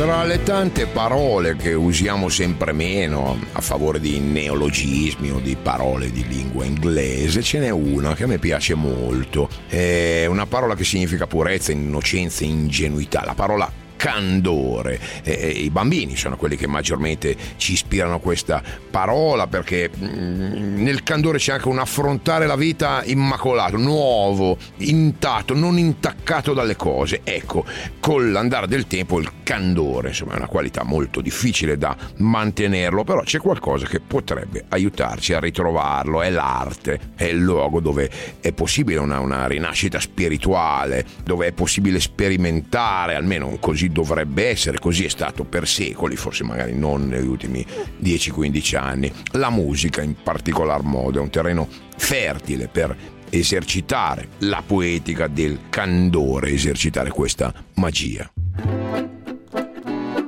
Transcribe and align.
Tra 0.00 0.24
le 0.24 0.42
tante 0.42 0.86
parole 0.86 1.56
che 1.56 1.74
usiamo 1.74 2.30
sempre 2.30 2.72
meno 2.72 3.38
a 3.52 3.60
favore 3.60 4.00
di 4.00 4.18
neologismi 4.18 5.30
o 5.30 5.40
di 5.40 5.58
parole 5.62 6.10
di 6.10 6.26
lingua 6.26 6.64
inglese, 6.64 7.42
ce 7.42 7.58
n'è 7.58 7.68
una 7.68 8.14
che 8.14 8.24
a 8.24 8.26
me 8.26 8.38
piace 8.38 8.74
molto. 8.74 9.50
È 9.68 10.24
una 10.24 10.46
parola 10.46 10.74
che 10.74 10.84
significa 10.84 11.26
purezza, 11.26 11.72
innocenza, 11.72 12.44
ingenuità. 12.44 13.26
La 13.26 13.34
parola 13.34 13.70
candore. 14.00 14.98
E, 15.22 15.48
I 15.48 15.68
bambini 15.68 16.16
sono 16.16 16.38
quelli 16.38 16.56
che 16.56 16.66
maggiormente 16.66 17.36
ci 17.56 17.72
ispirano 17.72 18.14
a 18.14 18.18
questa 18.18 18.62
parola 18.90 19.46
perché 19.46 19.90
mm, 19.94 20.82
nel 20.82 21.02
candore 21.02 21.36
c'è 21.36 21.52
anche 21.52 21.68
un 21.68 21.78
affrontare 21.78 22.46
la 22.46 22.56
vita 22.56 23.02
immacolato, 23.04 23.76
nuovo, 23.76 24.56
intatto, 24.78 25.52
non 25.52 25.76
intaccato 25.76 26.54
dalle 26.54 26.76
cose. 26.76 27.20
Ecco, 27.24 27.66
con 28.00 28.32
l'andare 28.32 28.66
del 28.68 28.86
tempo 28.86 29.20
il 29.20 29.30
candore, 29.42 30.08
insomma, 30.08 30.32
è 30.32 30.36
una 30.36 30.46
qualità 30.46 30.82
molto 30.82 31.20
difficile 31.20 31.76
da 31.76 31.94
mantenerlo, 32.16 33.04
però 33.04 33.20
c'è 33.20 33.38
qualcosa 33.38 33.84
che 33.84 34.00
potrebbe 34.00 34.64
aiutarci 34.70 35.34
a 35.34 35.40
ritrovarlo, 35.40 36.22
è 36.22 36.30
l'arte, 36.30 36.98
è 37.16 37.24
il 37.24 37.38
luogo 37.38 37.80
dove 37.80 38.10
è 38.40 38.52
possibile 38.52 38.98
una, 38.98 39.20
una 39.20 39.46
rinascita 39.46 40.00
spirituale, 40.00 41.04
dove 41.22 41.48
è 41.48 41.52
possibile 41.52 42.00
sperimentare, 42.00 43.14
almeno 43.14 43.58
così 43.60 43.88
dovrebbe 43.90 44.48
essere, 44.48 44.78
così 44.78 45.04
è 45.04 45.08
stato 45.08 45.44
per 45.44 45.66
secoli, 45.66 46.16
forse 46.16 46.44
magari 46.44 46.76
non 46.76 47.08
negli 47.08 47.26
ultimi 47.26 47.64
10-15 48.02 48.76
anni. 48.76 49.12
La 49.32 49.50
musica 49.50 50.02
in 50.02 50.14
particolar 50.22 50.82
modo 50.82 51.18
è 51.18 51.22
un 51.22 51.30
terreno 51.30 51.68
fertile 51.96 52.68
per 52.68 52.96
esercitare 53.30 54.28
la 54.38 54.62
poetica 54.66 55.28
del 55.28 55.60
candore, 55.70 56.50
esercitare 56.50 57.10
questa 57.10 57.52
magia. 57.74 58.30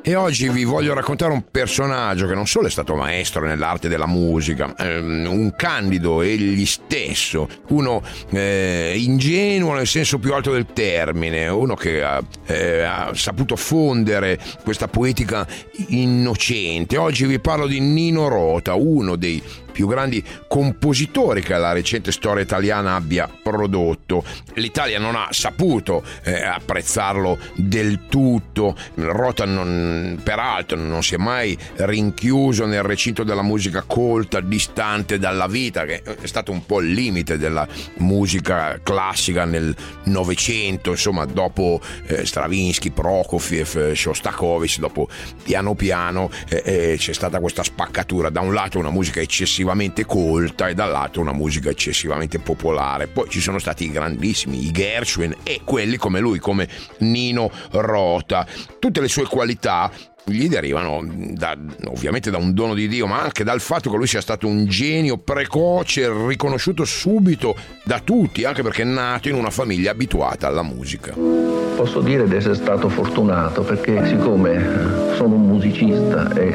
E 0.05 0.17
oggi 0.17 0.49
vi 0.49 0.65
voglio 0.65 0.95
raccontare 0.95 1.33
un 1.33 1.45
personaggio 1.49 2.27
che 2.27 2.35
non 2.35 2.49
solo 2.49 2.67
è 2.67 2.71
stato 2.71 2.97
maestro 2.97 3.47
nell'arte 3.47 3.89
della 3.89 4.09
musica, 4.09 4.75
ehm, 4.77 5.29
un 5.31 5.55
candido 5.55 6.23
egli 6.23 6.67
stesso, 6.67 7.49
uno 7.69 8.03
eh, 8.31 8.95
ingenuo 8.97 9.75
nel 9.75 9.87
senso 9.87 10.19
più 10.19 10.35
alto 10.35 10.51
del 10.51 10.67
termine, 10.73 11.47
uno 11.47 11.77
che 11.77 12.03
ha, 12.03 12.21
eh, 12.47 12.83
ha 12.83 13.13
saputo 13.15 13.55
fondere 13.55 14.41
questa 14.65 14.89
poetica 14.89 15.47
innocente. 15.91 16.97
Oggi 16.97 17.25
vi 17.25 17.39
parlo 17.39 17.69
di 17.69 17.79
Nino 17.79 18.27
Rota, 18.27 18.75
uno 18.75 19.15
dei 19.15 19.41
più 19.73 19.89
grandi 19.89 20.23
compositori 20.47 21.41
che 21.41 21.57
la 21.57 21.73
recente 21.73 22.13
storia 22.13 22.43
italiana 22.43 22.95
abbia 22.95 23.29
prodotto. 23.43 24.23
L'Italia 24.55 24.99
non 24.99 25.17
ha 25.17 25.29
saputo 25.31 26.05
eh, 26.23 26.43
apprezzarlo 26.43 27.39
del 27.57 28.07
tutto. 28.09 28.77
Rota, 28.95 29.45
non, 29.45 30.21
peraltro, 30.23 30.77
non 30.77 31.03
si 31.03 31.15
è 31.15 31.19
mai 31.19 31.57
rinchiuso 31.77 32.67
nel 32.67 32.83
recinto 32.83 33.25
della 33.25 33.43
musica 33.43 33.83
colta, 33.87 34.41
distante 34.41 35.19
dalla 35.19 35.47
vita, 35.47 35.85
che 35.85 36.03
è 36.03 36.27
stato 36.27 36.53
un 36.53 36.65
po' 36.67 36.81
il 36.81 36.93
limite 36.93 37.39
della 37.39 37.67
musica 37.97 38.79
classica 38.83 39.45
nel 39.45 39.75
Novecento, 40.05 40.91
insomma, 40.91 41.25
dopo 41.25 41.81
eh, 42.07 42.27
Stravinsky, 42.27 42.91
Prokofiev, 42.91 43.93
Shostakovich, 43.93 44.79
dopo 44.79 45.09
piano 45.43 45.75
piano 45.75 46.31
eh, 46.49 46.63
eh 46.65 46.95
c'è 46.99 47.13
stata 47.13 47.41
questa 47.41 47.63
spaccatura. 47.63 48.29
Da 48.29 48.41
un 48.41 48.53
lato 48.53 48.79
una 48.79 48.91
musica 48.91 49.21
eccessivamente 49.21 49.62
eccessivamente 49.63 50.05
colta 50.05 50.69
e 50.69 50.75
dall'altro 50.75 51.21
una 51.23 51.33
musica 51.33 51.71
eccessivamente 51.71 52.39
popolare. 52.39 53.07
Poi 53.07 53.29
ci 53.29 53.41
sono 53.41 53.59
stati 53.59 53.85
i 53.85 53.91
grandissimi, 53.91 54.67
i 54.67 54.71
Gershwin 54.71 55.35
e 55.45 55.61
quelli 55.65 55.97
come 55.97 56.21
lui, 56.21 56.39
come 56.39 56.69
Nino 56.99 57.51
Rota. 57.71 58.47
Tutte 58.79 59.01
le 59.01 59.09
sue 59.09 59.25
qualità 59.25 59.91
gli 60.25 60.49
derivano 60.49 61.05
da, 61.33 61.57
ovviamente 61.87 62.31
da 62.31 62.39
un 62.39 62.53
dono 62.55 62.75
di 62.75 62.89
Dio, 62.89 63.07
ma 63.07 63.23
anche 63.23 63.45
dal 63.45 63.61
fatto 63.61 63.91
che 63.91 63.97
lui 63.97 64.07
sia 64.07 64.21
stato 64.21 64.47
un 64.47 64.67
genio 64.67 65.19
precoce, 65.19 66.11
riconosciuto 66.27 66.85
subito 66.85 67.57
da 67.85 68.01
tutti, 68.01 68.45
anche 68.45 68.63
perché 68.63 68.83
è 68.83 68.87
nato 68.87 69.29
in 69.29 69.35
una 69.35 69.51
famiglia 69.51 69.91
abituata 69.93 70.47
alla 70.47 70.63
musica. 70.63 71.13
Posso 71.13 72.01
dire 72.01 72.29
di 72.29 72.37
essere 72.37 72.55
stato 72.55 72.89
fortunato 72.89 73.63
perché 73.63 74.07
siccome 74.07 75.15
sono 75.15 75.35
un 75.35 75.47
musicista 75.47 76.33
e 76.35 76.53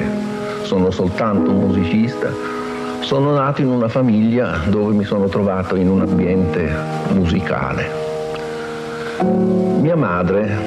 sono 0.64 0.92
soltanto 0.92 1.52
un 1.52 1.60
musicista, 1.60 2.57
sono 3.00 3.34
nato 3.34 3.62
in 3.62 3.70
una 3.70 3.88
famiglia 3.88 4.60
dove 4.66 4.94
mi 4.94 5.04
sono 5.04 5.28
trovato 5.28 5.76
in 5.76 5.90
un 5.90 6.02
ambiente 6.02 6.70
musicale. 7.14 7.90
Mia 9.80 9.96
madre 9.96 10.58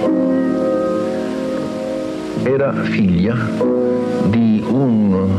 era 2.42 2.72
figlia 2.72 3.34
di 4.24 4.64
un 4.66 5.38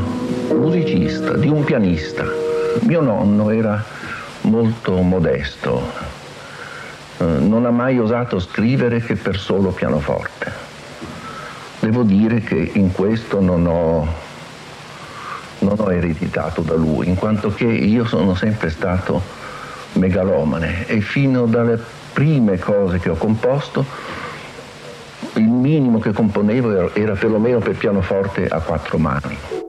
musicista, 0.54 1.36
di 1.36 1.48
un 1.48 1.64
pianista. 1.64 2.26
Mio 2.82 3.02
nonno 3.02 3.50
era 3.50 3.84
molto 4.42 4.94
modesto, 5.02 5.82
eh, 7.18 7.26
non 7.26 7.66
ha 7.66 7.72
mai 7.72 8.00
osato 8.00 8.40
scrivere 8.40 9.00
che 9.02 9.16
per 9.16 9.38
solo 9.38 9.72
pianoforte. 9.72 10.70
Devo 11.80 12.04
dire 12.04 12.42
che 12.42 12.72
in 12.74 12.92
questo 12.92 13.42
non 13.42 13.66
ho 13.66 14.08
non 15.62 15.76
ho 15.78 15.92
ereditato 15.92 16.62
da 16.62 16.76
lui, 16.76 17.08
in 17.08 17.16
quanto 17.16 17.54
che 17.54 17.66
io 17.66 18.06
sono 18.06 18.36
sempre 18.36 18.70
stato 18.70 19.22
megalomane. 19.94 20.88
E 20.88 21.02
fino 21.02 21.46
dalle 21.46 21.80
prime 22.14 22.60
cose 22.60 23.00
che 23.00 23.10
ho 23.10 23.16
composto 23.16 23.86
il 25.36 25.48
minimo 25.48 26.00
che 26.00 26.12
componevo 26.12 26.94
era, 26.94 27.14
perlomeno 27.14 27.60
per 27.60 27.76
pianoforte 27.76 28.48
a 28.48 28.60
quattro 28.60 28.98
mani 28.98 29.61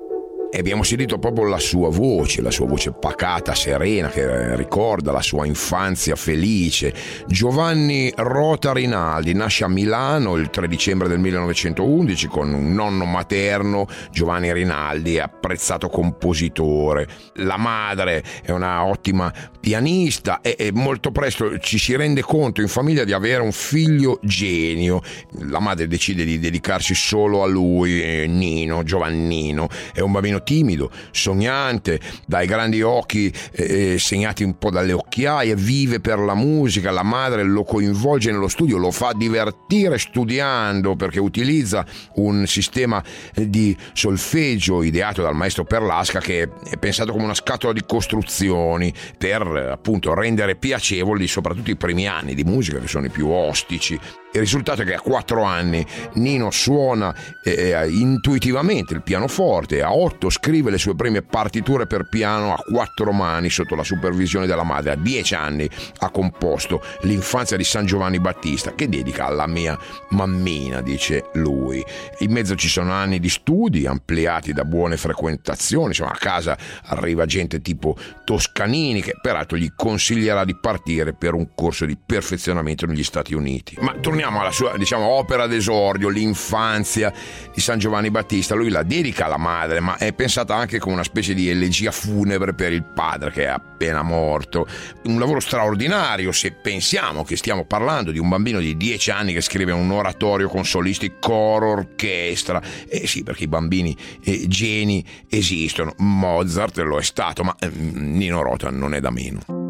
e 0.55 0.59
abbiamo 0.59 0.83
sentito 0.83 1.19
proprio 1.19 1.47
la 1.47 1.59
sua 1.59 1.89
voce, 1.89 2.43
la 2.43 2.51
sua 2.51 2.67
voce 2.67 2.93
pacata, 2.93 3.55
serena, 3.55 4.11
che 4.11 4.55
ricorda 4.55 5.11
la 5.11 5.23
sua 5.23 5.47
infanzia 5.47 6.15
felice. 6.15 6.93
Giovanni 7.27 8.13
Rota 8.15 8.75
Rinaldi 8.75 9.33
nasce 9.33 9.65
a 9.65 9.69
Milano 9.69 10.37
il 10.37 10.51
3 10.51 10.69
dicembre 10.69 11.09
del 11.09 11.21
1911 11.21 12.27
con 12.27 12.53
un 12.53 12.75
nonno 12.75 13.07
materno, 13.07 13.87
Giovanni 14.11 14.53
Rinaldi, 14.53 15.19
apprezzato 15.19 15.89
compositore. 15.89 17.09
La 17.37 17.57
madre 17.57 18.23
è 18.43 18.51
una 18.51 18.85
ottima 18.85 19.33
pianista 19.59 20.43
e, 20.43 20.57
e 20.59 20.71
molto 20.71 21.13
presto 21.13 21.59
ci 21.61 21.79
si 21.79 21.97
rende 21.97 22.21
conto 22.21 22.61
in 22.61 22.69
famiglia 22.69 23.05
di 23.05 23.15
avere 23.15 23.41
un 23.41 23.53
figlio 23.53 24.19
genio. 24.23 25.01
La 25.49 25.61
madre 25.61 25.89
decide 25.89 26.27
di 26.27 26.39
dedicarsi 26.39 26.95
solo 26.95 27.43
a 27.43 27.47
lui, 27.47 28.03
eh, 28.03 28.27
Nino, 28.27 28.83
Giovannino. 28.83 29.67
È 29.95 30.01
un 30.01 30.13
bambino 30.13 30.41
timido, 30.43 30.91
sognante, 31.11 32.01
dai 32.27 32.47
grandi 32.47 32.83
occhi 32.83 33.33
eh, 33.53 33.99
segnati 33.99 34.43
un 34.43 34.59
po' 34.59 34.71
dalle 34.71 34.93
occhiaie, 34.93 35.55
vive 35.55 36.01
per 36.01 36.19
la 36.19 36.35
musica, 36.35 36.91
la 36.91 37.03
madre 37.03 37.43
lo 37.43 37.65
coinvolge 37.65 38.31
nello 38.31 38.49
studio, 38.49 38.77
lo 38.77 38.91
fa 38.91 39.13
divertire 39.15 39.99
studiando 39.99 40.97
perché 40.97 41.21
utilizza 41.21 41.85
un 42.15 42.47
sistema 42.47 43.03
di 43.35 43.77
solfeggio 43.93 44.83
ideato 44.83 45.23
dal 45.23 45.35
maestro 45.35 45.65
Perlasca 45.65 46.21
che 46.21 46.49
è 46.69 46.77
pensato 46.77 47.13
come 47.13 47.25
una 47.25 47.35
scatola 47.35 47.73
di 47.73 47.83
costruzioni 47.87 48.93
per 49.17 49.43
appunto 49.43 50.15
rendere 50.15 50.57
piacevoli 50.57 51.27
soprattutto 51.27 51.71
i 51.71 51.77
primi 51.77 52.07
anni 52.07 52.35
di 52.35 52.45
musica 52.45 52.79
che 52.79 52.89
sono 52.89 53.07
i 53.07 53.11
più 53.11 53.29
ostici 53.29 53.99
il 54.33 54.41
risultato 54.41 54.83
è 54.83 54.85
che 54.85 54.95
a 54.95 55.01
quattro 55.01 55.43
anni 55.43 55.85
Nino 56.15 56.51
suona 56.51 57.15
eh, 57.43 57.51
eh, 57.51 57.91
intuitivamente 57.91 58.95
il 58.95 59.03
pianoforte, 59.03 59.83
a 59.83 59.95
otto 59.95 60.31
scrive 60.31 60.71
le 60.71 60.79
sue 60.79 60.95
prime 60.95 61.21
partiture 61.23 61.87
per 61.87 62.09
piano 62.09 62.55
a 62.55 62.57
quattro 62.57 63.13
mani 63.13 63.51
sotto 63.51 63.75
la 63.75 63.85
supervisione 63.85 64.47
della 64.47 64.63
madre, 64.63 64.93
a 64.93 64.97
dieci 64.97 65.35
anni 65.35 65.69
ha 65.99 66.11
composto 66.11 66.83
l'infanzia 67.03 67.59
di 67.59 67.65
San 67.65 67.85
Giovanni 67.85 68.21
Battista 68.21 68.75
che 68.75 68.89
dedica 68.89 69.27
alla 69.27 69.47
mia 69.47 69.79
mammina, 70.11 70.81
dice 70.81 71.29
lui. 71.35 71.85
In 72.21 72.33
mezzo 72.33 72.55
ci 72.55 72.69
sono 72.69 72.93
anni 72.93 73.21
di 73.21 73.29
studi 73.29 73.87
ampliati 73.87 74.53
da 74.55 74.65
buone 74.65 74.97
frequentazioni, 74.97 75.89
insomma 75.89 76.13
a 76.13 76.19
casa 76.19 76.57
arriva 76.85 77.27
gente 77.27 77.61
tipo 77.61 77.97
Toscanini 78.25 79.03
che 79.03 79.15
peraltro 79.21 79.59
gli 79.59 79.71
consiglierà 79.77 80.45
di 80.45 80.57
partire 80.59 81.13
per 81.13 81.35
un 81.35 81.49
corso 81.55 81.85
di 81.85 81.99
perfezionamento 81.99 82.87
negli 82.87 83.05
Stati 83.05 83.35
Uniti. 83.35 83.77
Ma 83.81 83.95
torniamo 84.01 84.22
chiamiamola 84.23 84.53
sua 84.53 84.77
diciamo, 84.77 85.07
opera 85.07 85.49
d'esordio, 85.49 86.09
l'infanzia 86.09 87.13
di 87.53 87.61
San 87.61 87.81
Giovanni 87.81 88.09
Battista. 88.09 88.55
Lui 88.55 88.69
la 88.69 88.85
dedica 88.85 89.25
alla 89.25 89.37
madre, 89.37 89.81
ma 89.81 89.97
è 89.97 90.13
pensata 90.13 90.55
anche 90.55 90.79
come 90.79 90.95
una 90.95 91.03
specie 91.03 91.35
di 91.35 91.49
elegia 91.49 91.91
funebre 91.91 92.55
per 92.55 92.73
il 92.73 92.85
padre 92.85 93.33
che 93.33 93.45
è 93.45 93.49
appena 93.49 94.03
morto. 94.03 94.65
Un 95.07 95.19
lavoro 95.19 95.41
straordinario 95.41 96.31
se 96.31 96.53
pensiamo 96.53 97.25
che 97.25 97.37
stiamo 97.37 97.65
parlando 97.65 98.13
di 98.13 98.19
un 98.21 98.29
bambino 98.29 98.61
di 98.61 98.77
10 98.77 99.11
anni 99.11 99.33
che 99.33 99.41
scrive 99.41 99.73
un 99.73 99.91
oratorio 99.91 100.49
con 100.49 100.65
solisti, 100.65 101.15
coro, 101.19 101.73
orchestra. 101.73 102.63
Eh 102.89 103.09
sì, 103.09 103.25
perché 103.25 103.45
i 103.45 103.49
bambini 103.49 103.97
eh, 104.23 104.47
geni 104.47 105.05
esistono. 105.29 105.95
Mozart 105.99 106.79
lo 106.79 106.99
è 106.99 107.03
stato, 107.03 107.43
ma 107.43 107.57
eh, 107.59 107.69
Nino 107.75 108.41
Rota 108.41 108.71
non 108.71 108.95
è 108.95 109.01
da 109.01 109.11
meno. 109.11 109.62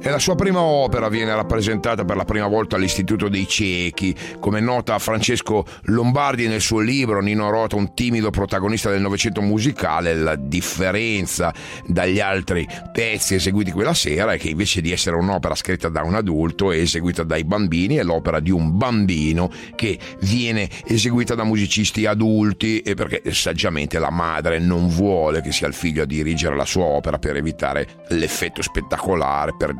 E 0.00 0.10
la 0.10 0.18
sua 0.18 0.34
prima 0.34 0.60
opera 0.60 1.08
viene 1.08 1.34
rappresentata 1.34 2.04
per 2.04 2.16
la 2.16 2.26
prima 2.26 2.46
volta 2.46 2.76
all'Istituto 2.76 3.28
dei 3.28 3.48
Ciechi. 3.48 4.14
Come 4.38 4.60
nota 4.60 4.98
Francesco 4.98 5.64
Lombardi 5.84 6.46
nel 6.46 6.60
suo 6.60 6.80
libro 6.80 7.22
Nino 7.22 7.48
Rota, 7.48 7.76
un 7.76 7.94
timido 7.94 8.28
protagonista 8.28 8.90
del 8.90 9.00
Novecento 9.00 9.40
musicale, 9.40 10.14
la 10.14 10.36
differenza 10.36 11.54
dagli 11.86 12.20
altri 12.20 12.68
pezzi 12.92 13.34
eseguiti 13.34 13.70
quella 13.70 13.94
sera 13.94 14.34
è 14.34 14.38
che 14.38 14.50
invece 14.50 14.82
di 14.82 14.92
essere 14.92 15.16
un'opera 15.16 15.54
scritta 15.54 15.88
da 15.88 16.02
un 16.02 16.14
adulto 16.14 16.70
è 16.70 16.76
eseguita 16.76 17.22
dai 17.22 17.44
bambini, 17.44 17.96
è 17.96 18.02
l'opera 18.02 18.40
di 18.40 18.50
un 18.50 18.76
bambino 18.76 19.50
che 19.74 19.98
viene 20.20 20.68
eseguita 20.86 21.34
da 21.34 21.44
musicisti 21.44 22.04
adulti 22.04 22.80
e 22.80 22.94
perché 22.94 23.32
saggiamente 23.32 23.98
la 23.98 24.10
madre 24.10 24.58
non 24.58 24.88
vuole 24.88 25.40
che 25.40 25.50
sia 25.50 25.66
il 25.66 25.74
figlio 25.74 26.02
a 26.02 26.06
dirigere 26.06 26.56
la 26.56 26.66
sua 26.66 26.84
opera 26.84 27.18
per 27.18 27.36
evitare 27.36 27.86
l'effetto 28.08 28.60
spettacolare, 28.60 29.54
per 29.56 29.74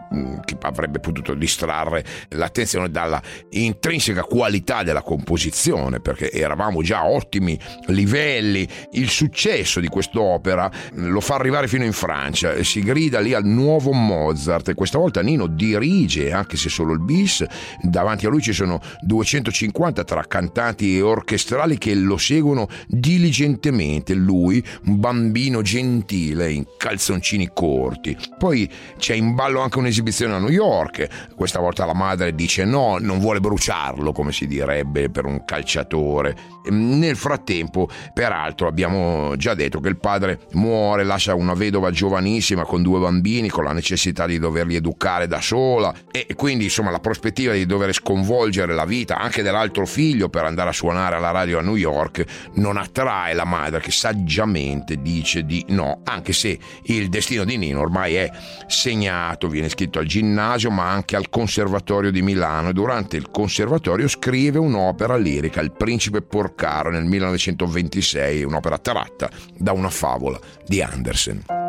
che 0.45 0.57
avrebbe 0.61 1.01
potuto 1.01 1.35
distrarre 1.35 2.05
l'attenzione 2.31 2.91
dalla 2.91 3.21
intrinseca 3.51 4.23
qualità 4.23 4.83
della 4.83 5.03
composizione, 5.03 6.01
perché 6.01 6.31
eravamo 6.31 6.83
già 6.83 7.01
a 7.01 7.09
ottimi 7.09 7.59
livelli. 7.87 8.67
Il 8.93 9.09
successo 9.09 9.81
di 9.81 9.89
quest'opera 9.89 10.71
mm, 10.71 11.09
lo 11.09 11.21
fa 11.21 11.35
arrivare 11.35 11.69
fino 11.69 11.85
in 11.85 11.93
Francia, 11.93 12.63
si 12.63 12.83
grida 12.83 13.21
lì 13.21 13.35
al 13.35 13.45
nuovo 13.45 13.93
Mozart 13.93 14.69
e 14.69 14.75
questa 14.75 14.99
volta 14.99 15.23
Nino 15.23 15.47
dirige, 15.47 16.33
anche 16.33 16.57
se 16.57 16.69
solo 16.69 16.93
il 16.93 17.01
bis, 17.01 17.45
davanti 17.81 18.27
a 18.27 18.29
lui 18.29 18.41
ci 18.41 18.53
sono 18.53 18.81
250 19.01 20.05
tra 20.05 20.25
cantanti 20.27 20.97
e 20.97 21.03
orchestrali 21.03 21.79
che 21.79 21.95
lo 21.95 22.17
seguono 22.17 22.69
diligentemente, 22.87 24.15
lui, 24.15 24.65
un 24.87 25.01
bambino 25.01 25.63
gentile 25.63 26.53
in 26.53 26.65
calzoncini 26.77 27.51
corti. 27.53 28.17
Poi 28.39 28.71
c'è 28.99 29.15
in 29.15 29.35
ballo 29.35 29.61
anche 29.61 29.79
un'esibizione 29.95 30.13
esibizione 30.15 30.35
a 30.35 30.39
New 30.39 30.49
York. 30.49 31.35
Questa 31.35 31.61
volta 31.61 31.85
la 31.85 31.95
madre 31.95 32.35
dice 32.35 32.65
no, 32.65 32.99
non 32.99 33.19
vuole 33.19 33.41
bruciarlo, 33.41 34.13
come 34.13 34.33
si 34.33 34.47
direbbe 34.47 35.11
per 35.11 35.25
un 35.25 35.45
calciatore. 35.45 36.37
Nel 36.71 37.17
frattempo, 37.17 37.89
peraltro, 38.13 38.67
abbiamo 38.69 39.37
già 39.37 39.55
detto 39.55 39.81
che 39.81 39.89
il 39.89 39.99
padre 39.99 40.41
muore, 40.53 41.05
lascia 41.05 41.35
una 41.35 41.55
vedova 41.55 41.91
giovanissima 41.91 42.65
con 42.65 42.83
due 42.83 43.01
bambini, 43.01 43.49
con 43.49 43.65
la 43.65 43.73
necessità 43.73 44.27
di 44.27 44.39
doverli 44.39 44.77
educare 44.77 45.27
da 45.27 45.41
sola 45.41 45.95
e 46.11 46.27
quindi 46.35 46.65
insomma 46.65 46.91
la 46.91 47.01
prospettiva 47.01 47.53
di 47.53 47.67
dover 47.67 47.93
sconvolgere 47.93 48.75
la 48.75 48.85
vita 48.85 49.19
anche 49.19 49.43
dell'altro 49.43 49.85
figlio 49.85 50.29
per 50.29 50.45
andare 50.45 50.71
a 50.71 50.73
suonare 50.73 51.17
alla 51.17 51.31
radio 51.31 51.59
a 51.59 51.63
New 51.63 51.77
York 51.77 52.25
non 52.55 52.77
attrae 52.77 53.35
la 53.35 53.45
madre 53.45 53.81
che 53.81 53.91
saggiamente 53.91 55.01
dice 55.03 55.45
di 55.45 55.65
no, 55.69 56.01
anche 56.05 56.33
se 56.33 56.59
il 56.85 57.09
destino 57.09 57.45
di 57.45 57.57
Nino 57.57 57.81
ormai 57.81 58.15
è 58.15 58.31
segnato, 58.67 59.49
viene 59.49 59.69
scritto 59.69 59.84
iscritto 59.85 59.99
al 59.99 60.07
ginnasio 60.07 60.71
ma 60.71 60.91
anche 60.91 61.17
al 61.17 61.29
Conservatorio 61.29 62.11
di 62.11 62.23
Milano 62.23 62.71
e 62.71 62.73
durante 62.73 63.17
il 63.17 63.31
conservatorio 63.31 64.09
scrive 64.09 64.59
un'opera 64.59 65.17
lirica, 65.17 65.61
Il 65.61 65.73
Principe 65.73 66.23
Porcaro, 66.23 66.91
nel 66.91 67.05
1926, 67.05 68.45
un'opera 68.45 68.79
tratta 68.79 69.31
da 69.57 69.73
una 69.73 69.91
favola 69.91 70.39
di 70.67 70.81
Andersen. 70.81 71.64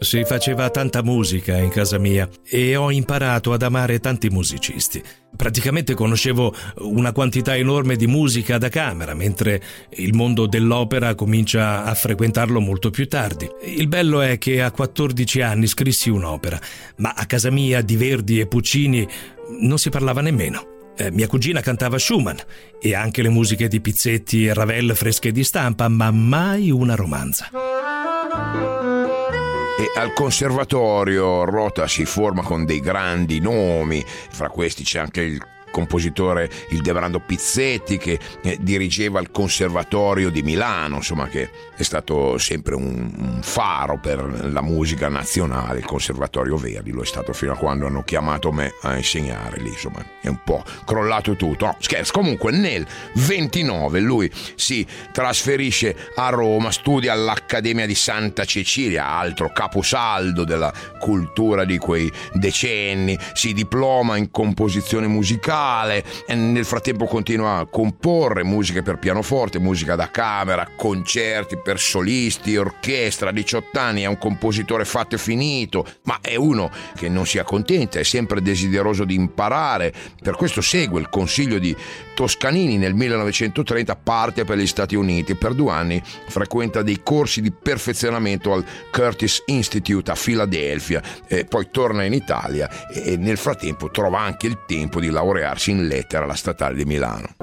Si 0.00 0.24
faceva 0.24 0.70
tanta 0.70 1.02
musica 1.02 1.56
in 1.56 1.70
casa 1.70 1.98
mia 1.98 2.28
e 2.48 2.76
ho 2.76 2.90
imparato 2.92 3.52
ad 3.52 3.62
amare 3.62 3.98
tanti 3.98 4.28
musicisti. 4.30 5.02
Praticamente 5.36 5.94
conoscevo 5.94 6.54
una 6.78 7.10
quantità 7.10 7.56
enorme 7.56 7.96
di 7.96 8.06
musica 8.06 8.58
da 8.58 8.68
camera, 8.68 9.14
mentre 9.14 9.60
il 9.90 10.14
mondo 10.14 10.46
dell'opera 10.46 11.16
comincia 11.16 11.82
a 11.82 11.94
frequentarlo 11.94 12.60
molto 12.60 12.90
più 12.90 13.08
tardi. 13.08 13.50
Il 13.64 13.88
bello 13.88 14.20
è 14.20 14.38
che 14.38 14.62
a 14.62 14.70
14 14.70 15.40
anni 15.40 15.66
scrissi 15.66 16.10
un'opera, 16.10 16.60
ma 16.96 17.12
a 17.16 17.26
casa 17.26 17.50
mia 17.50 17.82
di 17.82 17.96
Verdi 17.96 18.38
e 18.38 18.46
Puccini 18.46 19.06
non 19.60 19.78
si 19.78 19.90
parlava 19.90 20.20
nemmeno. 20.20 20.76
Eh, 20.96 21.10
mia 21.10 21.26
cugina 21.26 21.60
cantava 21.60 21.98
Schumann 21.98 22.36
e 22.80 22.94
anche 22.94 23.22
le 23.22 23.28
musiche 23.28 23.66
di 23.66 23.80
Pizzetti 23.80 24.46
e 24.46 24.54
Ravel 24.54 24.94
fresche 24.94 25.32
di 25.32 25.42
stampa, 25.42 25.88
ma 25.88 26.10
mai 26.12 26.70
una 26.70 26.94
romanza. 26.94 27.50
E 29.80 29.92
al 29.94 30.12
conservatorio 30.12 31.44
Rota 31.44 31.86
si 31.86 32.04
forma 32.04 32.42
con 32.42 32.64
dei 32.64 32.80
grandi 32.80 33.38
nomi, 33.38 34.04
fra 34.04 34.48
questi 34.48 34.82
c'è 34.82 34.98
anche 34.98 35.20
il 35.20 35.40
compositore 35.70 36.50
il 36.70 36.80
Debrando 36.80 37.20
Pizzetti 37.20 37.98
che 37.98 38.18
eh, 38.42 38.58
dirigeva 38.60 39.20
il 39.20 39.30
Conservatorio 39.30 40.30
di 40.30 40.42
Milano, 40.42 40.96
insomma 40.96 41.28
che 41.28 41.50
è 41.76 41.82
stato 41.82 42.38
sempre 42.38 42.74
un, 42.74 43.10
un, 43.16 43.38
faro 43.42 43.98
per 43.98 44.50
la 44.50 44.62
musica 44.62 45.08
nazionale, 45.08 45.78
il 45.78 45.84
Conservatorio 45.84 46.56
Verdi, 46.56 46.90
lo 46.90 47.02
è 47.02 47.06
stato 47.06 47.32
fino 47.32 47.52
a 47.52 47.56
quando 47.56 47.86
hanno 47.86 48.02
chiamato 48.02 48.50
me 48.50 48.72
a 48.82 48.96
insegnare 48.96 49.60
lì, 49.60 49.68
insomma 49.68 50.04
è 50.20 50.28
un 50.28 50.40
po' 50.42 50.64
crollato 50.84 51.36
tutto. 51.36 51.66
No, 51.66 51.76
scherzo, 51.78 52.12
comunque 52.12 52.50
nel 52.52 52.86
29 53.14 54.00
lui 54.00 54.30
si 54.54 54.86
trasferisce 55.12 55.96
a 56.16 56.28
Roma, 56.30 56.70
studia 56.70 57.12
all'Accademia 57.12 57.86
di 57.86 57.94
Santa 57.94 58.44
Cecilia, 58.44 59.06
altro 59.06 59.52
caposaldo 59.52 60.44
della 60.44 60.72
cultura 60.98 61.64
di 61.64 61.78
quei 61.78 62.10
decenni, 62.32 63.18
si 63.34 63.52
diploma 63.52 64.16
in 64.16 64.30
composizione 64.30 65.06
musicale, 65.06 65.57
musicale. 65.58 66.04
E 66.26 66.34
nel 66.34 66.64
frattempo 66.64 67.06
continua 67.06 67.58
a 67.58 67.66
comporre 67.66 68.44
musiche 68.44 68.82
per 68.82 68.98
pianoforte, 68.98 69.58
musica 69.58 69.96
da 69.96 70.10
camera, 70.10 70.68
concerti 70.76 71.58
per 71.58 71.78
solisti, 71.78 72.56
orchestra, 72.56 73.30
a 73.30 73.32
18 73.32 73.78
anni 73.78 74.02
è 74.02 74.06
un 74.06 74.18
compositore 74.18 74.84
fatto 74.84 75.16
e 75.16 75.18
finito, 75.18 75.86
ma 76.04 76.18
è 76.20 76.36
uno 76.36 76.70
che 76.96 77.08
non 77.08 77.26
si 77.26 77.38
accontenta, 77.38 77.98
è 77.98 78.04
sempre 78.04 78.40
desideroso 78.40 79.04
di 79.04 79.14
imparare, 79.14 79.92
per 80.22 80.36
questo 80.36 80.60
segue 80.60 81.00
il 81.00 81.08
consiglio 81.08 81.58
di 81.58 81.74
Toscanini. 82.14 82.76
Nel 82.78 82.94
1930 82.94 83.96
parte 83.96 84.44
per 84.44 84.58
gli 84.58 84.66
Stati 84.66 84.94
Uniti. 84.94 85.34
Per 85.34 85.54
due 85.54 85.72
anni 85.72 86.02
frequenta 86.28 86.82
dei 86.82 87.00
corsi 87.02 87.40
di 87.40 87.50
perfezionamento 87.50 88.52
al 88.52 88.64
Curtis 88.90 89.42
Institute 89.46 90.10
a 90.10 90.14
Filadelfia, 90.14 91.02
poi 91.48 91.68
torna 91.70 92.04
in 92.04 92.12
Italia 92.12 92.68
e 92.92 93.16
nel 93.16 93.36
frattempo 93.36 93.90
trova 93.90 94.20
anche 94.20 94.46
il 94.46 94.58
tempo 94.66 95.00
di 95.00 95.08
laureare 95.08 95.47
laurearsi 95.48 95.70
in 95.70 95.86
lettera 95.86 96.24
alla 96.24 96.34
Statale 96.34 96.74
di 96.74 96.84
Milano. 96.84 97.34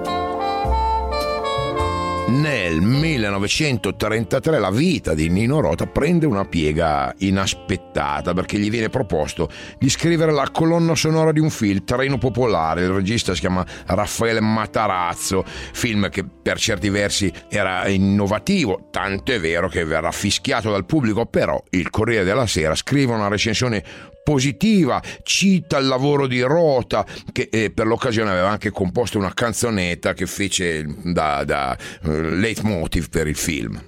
Nel 2.27 2.81
1933 2.81 4.57
la 4.57 4.71
vita 4.71 5.13
di 5.13 5.29
Nino 5.29 5.59
Rota 5.59 5.85
prende 5.85 6.25
una 6.25 6.43
piega 6.43 7.13
inaspettata 7.19 8.33
perché 8.33 8.57
gli 8.57 8.71
viene 8.71 8.89
proposto 8.89 9.47
di 9.77 9.89
scrivere 9.89 10.31
la 10.31 10.49
colonna 10.51 10.95
sonora 10.95 11.31
di 11.31 11.39
un 11.39 11.51
film, 11.51 11.83
Treno 11.85 12.17
Popolare. 12.17 12.81
Il 12.81 12.89
regista 12.89 13.35
si 13.35 13.41
chiama 13.41 13.63
Raffaele 13.85 14.39
Matarazzo, 14.39 15.45
film 15.45 16.09
che 16.09 16.25
per 16.25 16.57
certi 16.57 16.89
versi 16.89 17.31
era 17.47 17.87
innovativo, 17.87 18.87
tanto 18.89 19.31
è 19.31 19.39
vero 19.39 19.67
che 19.69 19.85
verrà 19.85 20.11
fischiato 20.11 20.71
dal 20.71 20.85
pubblico, 20.85 21.27
però 21.27 21.61
il 21.69 21.91
Corriere 21.91 22.23
della 22.23 22.47
Sera 22.47 22.73
scrive 22.73 23.13
una 23.13 23.27
recensione 23.27 23.83
positiva, 24.25 24.99
cita 25.21 25.77
il 25.77 25.85
lavoro 25.85 26.25
di 26.25 26.41
Rota 26.41 27.05
che 27.31 27.47
eh, 27.51 27.69
per 27.69 27.85
l'occasione 27.85 28.31
aveva 28.31 28.49
anche 28.49 28.71
composto 28.71 29.19
una 29.19 29.31
canzonetta 29.31 30.13
che 30.13 30.25
fece 30.25 30.83
da, 31.03 31.43
da 31.43 31.77
uh, 32.05 32.09
leitmotiv 32.09 33.09
per 33.09 33.27
il 33.27 33.35
film. 33.35 33.79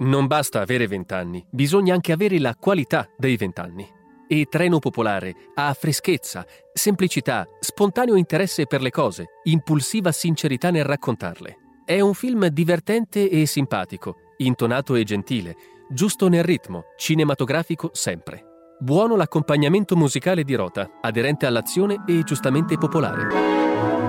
Non 0.00 0.26
basta 0.26 0.60
avere 0.60 0.86
vent'anni, 0.86 1.42
bisogna 1.50 1.94
anche 1.94 2.12
avere 2.12 2.38
la 2.38 2.54
qualità 2.54 3.08
dei 3.16 3.38
vent'anni. 3.38 3.88
E 4.28 4.44
Treno 4.50 4.80
Popolare 4.80 5.34
ha 5.54 5.72
freschezza, 5.72 6.44
semplicità, 6.74 7.46
spontaneo 7.58 8.16
interesse 8.16 8.66
per 8.66 8.82
le 8.82 8.90
cose, 8.90 9.24
impulsiva 9.44 10.12
sincerità 10.12 10.70
nel 10.70 10.84
raccontarle. 10.84 11.56
È 11.86 11.98
un 12.00 12.12
film 12.12 12.48
divertente 12.48 13.30
e 13.30 13.46
simpatico, 13.46 14.16
intonato 14.38 14.94
e 14.94 15.04
gentile, 15.04 15.56
giusto 15.88 16.28
nel 16.28 16.44
ritmo, 16.44 16.84
cinematografico 16.98 17.88
sempre. 17.94 18.55
Buono 18.78 19.16
l'accompagnamento 19.16 19.96
musicale 19.96 20.44
di 20.44 20.54
Rota, 20.54 20.98
aderente 21.00 21.46
all'azione 21.46 22.02
e 22.06 22.22
giustamente 22.24 22.76
popolare. 22.76 23.56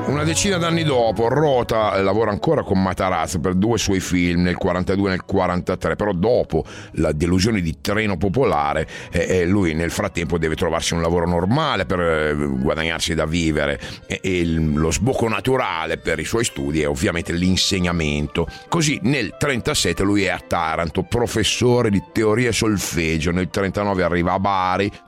Una 0.08 0.24
decina 0.24 0.56
d'anni 0.58 0.84
dopo, 0.84 1.28
Rota 1.28 2.02
lavora 2.02 2.32
ancora 2.32 2.64
con 2.64 2.82
Matarazzo 2.82 3.42
per 3.42 3.56
due 3.56 3.78
suoi 3.78 4.00
film, 4.00 4.42
nel 4.42 4.56
42 4.56 5.08
e 5.08 5.10
nel 5.12 5.26
43, 5.26 5.98
però 5.98 6.14
dopo 6.14 6.64
la 6.94 7.12
delusione 7.12 7.60
di 7.60 7.82
Treno 7.82 8.16
Popolare, 8.16 8.88
eh, 9.12 9.40
eh, 9.40 9.46
lui 9.46 9.74
nel 9.74 9.92
frattempo 9.92 10.38
deve 10.38 10.56
trovarsi 10.56 10.94
un 10.94 11.02
lavoro 11.02 11.28
normale 11.28 11.86
per 11.86 12.00
eh, 12.00 12.34
guadagnarsi 12.36 13.16
da 13.16 13.26
vivere 13.26 13.82
e, 14.06 14.22
e 14.24 14.46
lo 14.46 14.92
sbocco 14.92 15.28
naturale 15.28 15.98
per 15.98 16.20
i 16.20 16.26
suoi 16.26 16.46
studi 16.46 16.82
è 16.82 16.88
ovviamente 16.88 17.34
l'insegnamento. 17.34 18.48
Così 18.70 19.00
nel 19.04 19.36
37 19.38 20.04
lui 20.04 20.24
è 20.24 20.30
a 20.30 20.40
Taranto, 20.40 21.04
professore 21.04 21.90
di 21.90 22.02
teoria 22.14 22.48
e 22.48 22.54
solfeggio, 22.54 23.32
nel 23.32 23.50
39 23.50 24.04
arriva 24.04 24.32
a 24.32 24.40
Bari 24.40 24.57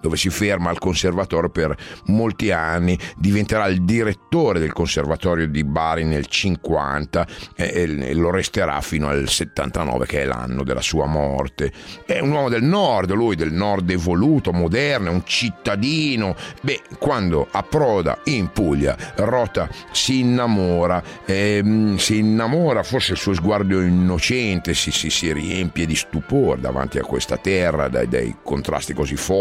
dove 0.02 0.18
si 0.18 0.30
ferma 0.30 0.70
al 0.70 0.80
conservatorio 0.80 1.50
per 1.50 1.76
molti 2.06 2.52
anni, 2.52 2.98
diventerà 3.18 3.68
il 3.68 3.84
direttore 3.84 4.60
del 4.60 4.74
conservatorio 4.74 5.48
di 5.48 5.64
Bari 5.64 6.04
nel 6.04 6.28
50 6.28 7.28
e, 7.56 8.14
lo 8.14 8.32
resterà 8.32 8.82
fino 8.82 9.08
al 9.08 9.28
79 9.28 10.06
che 10.06 10.22
è 10.22 10.26
l'anno 10.26 10.64
della 10.64 10.82
sua 10.82 11.06
morte. 11.06 11.72
È 12.06 12.20
un 12.20 12.32
uomo 12.32 12.50
del 12.50 12.64
nord, 12.64 13.12
lui 13.14 13.36
del 13.36 13.52
nord 13.52 13.90
evoluto, 13.90 14.52
moderno, 14.52 15.12
un 15.12 15.24
cittadino. 15.26 16.36
Beh, 16.62 16.82
quando 16.98 17.48
approda 17.52 18.20
in 18.26 18.52
Puglia, 18.52 18.96
Rota 19.16 19.70
si 19.92 20.20
innamora, 20.20 21.02
ehm, 21.26 21.98
si 21.98 22.18
innamora, 22.18 22.84
forse 22.84 23.14
il 23.14 23.18
suo 23.18 23.34
sguardo 23.34 23.82
innocente 23.82 24.74
si, 24.74 24.92
si, 24.92 25.10
si 25.10 25.32
riempie 25.32 25.86
di 25.86 25.96
stupore 25.96 26.62
davanti 26.62 26.98
a 26.98 27.04
questa 27.04 27.38
terra, 27.38 27.88
dai, 27.88 28.08
dai 28.08 28.36
contrasti 28.44 28.94
così 28.94 29.16
forti, 29.16 29.39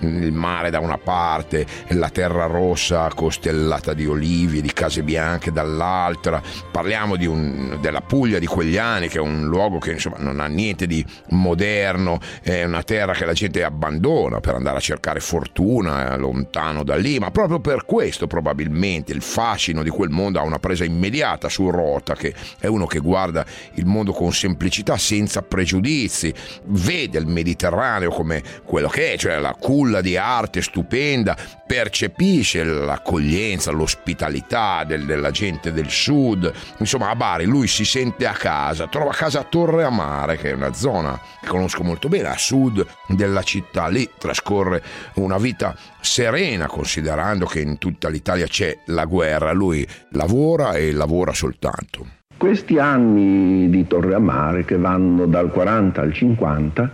il 0.00 0.32
mare 0.32 0.70
da 0.70 0.80
una 0.80 0.98
parte, 0.98 1.66
la 1.88 2.08
terra 2.08 2.46
rossa 2.46 3.08
costellata 3.14 3.94
di 3.94 4.06
olivi 4.06 4.58
e 4.58 4.62
di 4.62 4.72
case 4.72 5.02
bianche 5.02 5.52
dall'altra. 5.52 6.42
Parliamo 6.70 7.14
un, 7.14 7.78
della 7.80 8.00
Puglia 8.00 8.38
di 8.38 8.46
quegli 8.46 8.76
anni, 8.76 9.08
che 9.08 9.18
è 9.18 9.20
un 9.20 9.46
luogo 9.46 9.78
che 9.78 9.92
insomma 9.92 10.16
non 10.18 10.40
ha 10.40 10.46
niente 10.46 10.86
di 10.86 11.04
moderno, 11.28 12.18
è 12.42 12.64
una 12.64 12.82
terra 12.82 13.12
che 13.12 13.24
la 13.24 13.32
gente 13.32 13.62
abbandona 13.62 14.40
per 14.40 14.54
andare 14.54 14.78
a 14.78 14.80
cercare 14.80 15.20
fortuna 15.20 16.16
lontano 16.16 16.82
da 16.82 16.96
lì, 16.96 17.18
ma 17.18 17.30
proprio 17.30 17.60
per 17.60 17.84
questo 17.84 18.26
probabilmente 18.26 19.12
il 19.12 19.22
fascino 19.22 19.82
di 19.82 19.90
quel 19.90 20.10
mondo 20.10 20.38
ha 20.38 20.42
una 20.42 20.58
presa 20.58 20.84
immediata 20.84 21.48
su 21.48 21.70
Rota, 21.70 22.14
che 22.14 22.34
è 22.58 22.66
uno 22.66 22.86
che 22.86 22.98
guarda 22.98 23.44
il 23.74 23.86
mondo 23.86 24.12
con 24.12 24.32
semplicità, 24.32 24.96
senza 24.96 25.42
pregiudizi, 25.42 26.32
vede 26.64 27.18
il 27.18 27.26
Mediterraneo 27.26 28.10
come 28.10 28.42
quello 28.64 28.88
che 28.88 29.03
è, 29.12 29.16
cioè 29.16 29.38
la 29.38 29.56
culla 29.58 30.00
di 30.00 30.16
arte 30.16 30.62
stupenda, 30.62 31.36
percepisce 31.66 32.62
l'accoglienza, 32.64 33.70
l'ospitalità 33.70 34.84
del, 34.84 35.04
della 35.04 35.30
gente 35.30 35.72
del 35.72 35.88
sud, 35.88 36.52
insomma 36.78 37.10
a 37.10 37.16
Bari 37.16 37.44
lui 37.44 37.66
si 37.66 37.84
sente 37.84 38.26
a 38.26 38.32
casa, 38.32 38.86
trova 38.88 39.12
casa 39.12 39.40
a 39.40 39.44
Torre 39.44 39.84
Amare, 39.84 40.36
che 40.36 40.50
è 40.50 40.54
una 40.54 40.72
zona 40.72 41.18
che 41.40 41.46
conosco 41.46 41.82
molto 41.82 42.08
bene, 42.08 42.28
a 42.28 42.38
sud 42.38 42.84
della 43.08 43.42
città, 43.42 43.88
lì 43.88 44.08
trascorre 44.18 44.82
una 45.14 45.38
vita 45.38 45.74
serena 46.00 46.66
considerando 46.66 47.46
che 47.46 47.60
in 47.60 47.78
tutta 47.78 48.08
l'Italia 48.08 48.46
c'è 48.46 48.76
la 48.86 49.04
guerra, 49.04 49.52
lui 49.52 49.86
lavora 50.10 50.72
e 50.72 50.92
lavora 50.92 51.32
soltanto. 51.32 52.06
Questi 52.36 52.78
anni 52.78 53.70
di 53.70 53.86
Torre 53.86 54.14
Amare 54.14 54.64
che 54.64 54.76
vanno 54.76 55.26
dal 55.26 55.50
40 55.50 56.00
al 56.00 56.12
50 56.12 56.92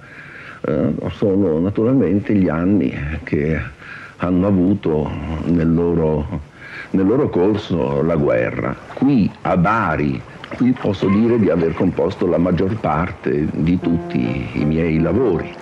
eh, 0.62 0.92
sono 1.12 1.58
naturalmente 1.58 2.34
gli 2.34 2.48
anni 2.48 2.92
che 3.24 3.58
hanno 4.18 4.46
avuto 4.46 5.10
nel 5.44 5.72
loro, 5.72 6.40
nel 6.90 7.06
loro 7.06 7.28
corso 7.28 8.02
la 8.02 8.16
guerra. 8.16 8.76
Qui 8.94 9.30
a 9.42 9.56
Bari, 9.56 10.20
qui 10.56 10.72
posso 10.72 11.08
dire 11.08 11.38
di 11.38 11.48
aver 11.48 11.74
composto 11.74 12.26
la 12.26 12.38
maggior 12.38 12.76
parte 12.76 13.46
di 13.50 13.78
tutti 13.80 14.48
i 14.52 14.64
miei 14.64 14.98
lavori. 14.98 15.54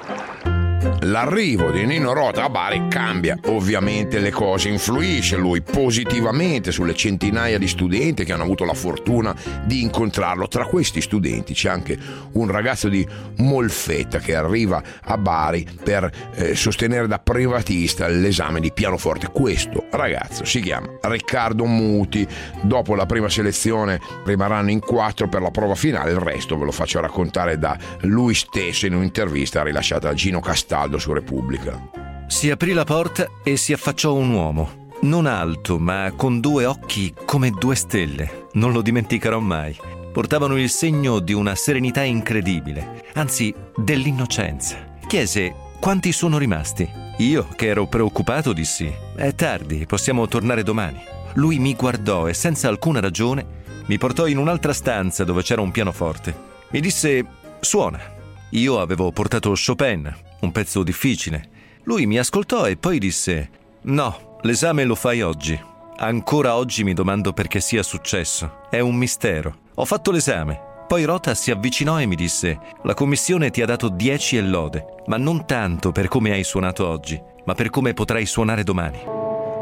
L'arrivo 1.03 1.71
di 1.71 1.85
Nino 1.87 2.13
Rota 2.13 2.45
a 2.45 2.51
Bari 2.51 2.87
cambia 2.89 3.37
ovviamente 3.47 4.21
le 4.21 4.31
cose, 4.31 4.69
influisce 4.69 5.37
lui 5.37 5.61
positivamente 5.61 6.71
sulle 6.71 6.95
centinaia 6.95 7.59
di 7.59 7.67
studenti 7.67 8.25
che 8.25 8.33
hanno 8.33 8.45
avuto 8.45 8.65
la 8.65 8.75
fortuna 8.75 9.35
di 9.65 9.83
incontrarlo. 9.83 10.47
Tra 10.47 10.67
questi 10.67 11.01
studenti 11.01 11.55
c'è 11.55 11.69
anche 11.69 11.99
un 12.33 12.49
ragazzo 12.49 12.89
di 12.89 13.07
Molfetta 13.39 14.19
che 14.19 14.37
arriva 14.37 14.83
a 15.03 15.17
Bari 15.17 15.67
per 15.83 16.11
eh, 16.35 16.55
sostenere 16.55 17.09
da 17.09 17.19
privatista 17.19 18.07
l'esame 18.07 18.61
di 18.61 18.71
pianoforte. 18.73 19.31
Questo 19.33 19.87
ragazzo 19.91 20.45
si 20.45 20.61
chiama 20.61 20.89
Riccardo 21.01 21.65
Muti. 21.65 22.27
Dopo 22.63 22.95
la 22.95 23.07
prima 23.07 23.29
selezione 23.29 24.01
rimarranno 24.25 24.71
in 24.71 24.81
quattro 24.81 25.29
per 25.29 25.43
la 25.43 25.51
prova 25.51 25.75
finale, 25.75 26.11
il 26.11 26.19
resto 26.19 26.57
ve 26.57 26.67
lo 26.67 26.73
faccio 26.73 27.01
raccontare 27.01 27.59
da 27.59 27.77
lui 28.03 28.35
stesso 28.35 28.87
in 28.87 28.95
un'intervista 28.95 29.63
rilasciata 29.63 30.09
a 30.09 30.15
Gino 30.15 30.41
Castello 30.41 30.68
Castaldo 30.69 30.99
su 30.99 31.15
Repubblica. 31.15 31.83
Si 32.27 32.51
aprì 32.51 32.75
la 32.75 32.85
porta 32.85 33.27
e 33.43 33.57
si 33.57 33.73
affacciò 33.73 34.13
un 34.13 34.31
uomo, 34.31 34.89
non 35.01 35.25
alto, 35.25 35.79
ma 35.79 36.13
con 36.15 36.41
due 36.41 36.67
occhi 36.67 37.15
come 37.25 37.51
due 37.51 37.75
stelle. 37.75 38.49
Non 38.53 38.73
lo 38.73 38.83
dimenticherò 38.83 39.41
mai. 39.41 39.75
Portavano 40.13 40.59
il 40.59 40.69
segno 40.69 41.21
di 41.21 41.33
una 41.33 41.55
serenità 41.55 42.03
incredibile, 42.03 43.07
anzi 43.15 43.55
dell'innocenza. 43.75 44.77
Chiese 45.07 45.55
quanti 45.81 46.13
sono 46.13 46.37
rimasti. 46.37 46.87
Io, 47.17 47.49
che 47.57 47.69
ero 47.69 47.87
preoccupato, 47.87 48.53
dissi: 48.53 48.93
È 49.17 49.35
tardi, 49.35 49.87
possiamo 49.87 50.29
tornare 50.29 50.63
domani. 50.63 51.01
Lui 51.37 51.59
mi 51.59 51.75
guardò 51.77 52.29
e 52.29 52.35
senza 52.35 52.69
alcuna 52.69 53.01
ragione 53.01 53.57
mi 53.87 53.97
portò 53.97 54.27
in 54.27 54.37
un'altra 54.37 54.75
stanza 54.75 55.25
dove 55.25 55.41
c'era 55.41 55.63
un 55.63 55.71
pianoforte. 55.71 56.37
Mi 56.73 56.81
disse: 56.81 57.25
Suona. 57.59 58.17
Io 58.51 58.81
avevo 58.81 59.13
portato 59.13 59.53
Chopin, 59.55 60.15
un 60.41 60.53
pezzo 60.53 60.83
difficile. 60.83 61.51
Lui 61.85 62.07
mi 62.07 62.19
ascoltò 62.19 62.67
e 62.67 62.77
poi 62.77 62.99
disse: 62.99 63.51
No, 63.83 64.39
l'esame 64.43 64.85
lo 64.85 64.95
fai 64.95 65.23
oggi. 65.23 65.59
Ancora 65.97 66.57
oggi 66.57 66.85
mi 66.85 66.93
domando 66.93 67.33
perché 67.33 67.61
sia 67.61 67.83
successo. 67.83 68.61
È 68.71 68.79
un 68.79 68.95
mistero. 68.95 69.67
Ho 69.75 69.85
fatto 69.85 70.11
l'esame. 70.11 70.67
Poi 70.87 71.05
Rota 71.05 71.35
si 71.35 71.51
avvicinò 71.51 72.01
e 72.01 72.07
mi 72.07 72.15
disse: 72.15 72.59
La 72.85 72.95
commissione 72.95 73.51
ti 73.51 73.63
ha 73.63 73.67
dato 73.67 73.89
10 73.89 74.37
e 74.37 74.43
lode, 74.43 74.85
ma 75.07 75.17
non 75.17 75.45
tanto 75.45 75.93
per 75.93 76.09
come 76.09 76.33
hai 76.33 76.45
suonato 76.45 76.87
oggi, 76.87 77.21
ma 77.45 77.55
per 77.55 77.71
come 77.71 77.95
potrai 77.95 78.27
suonare 78.27 78.63
domani. 78.63 79.18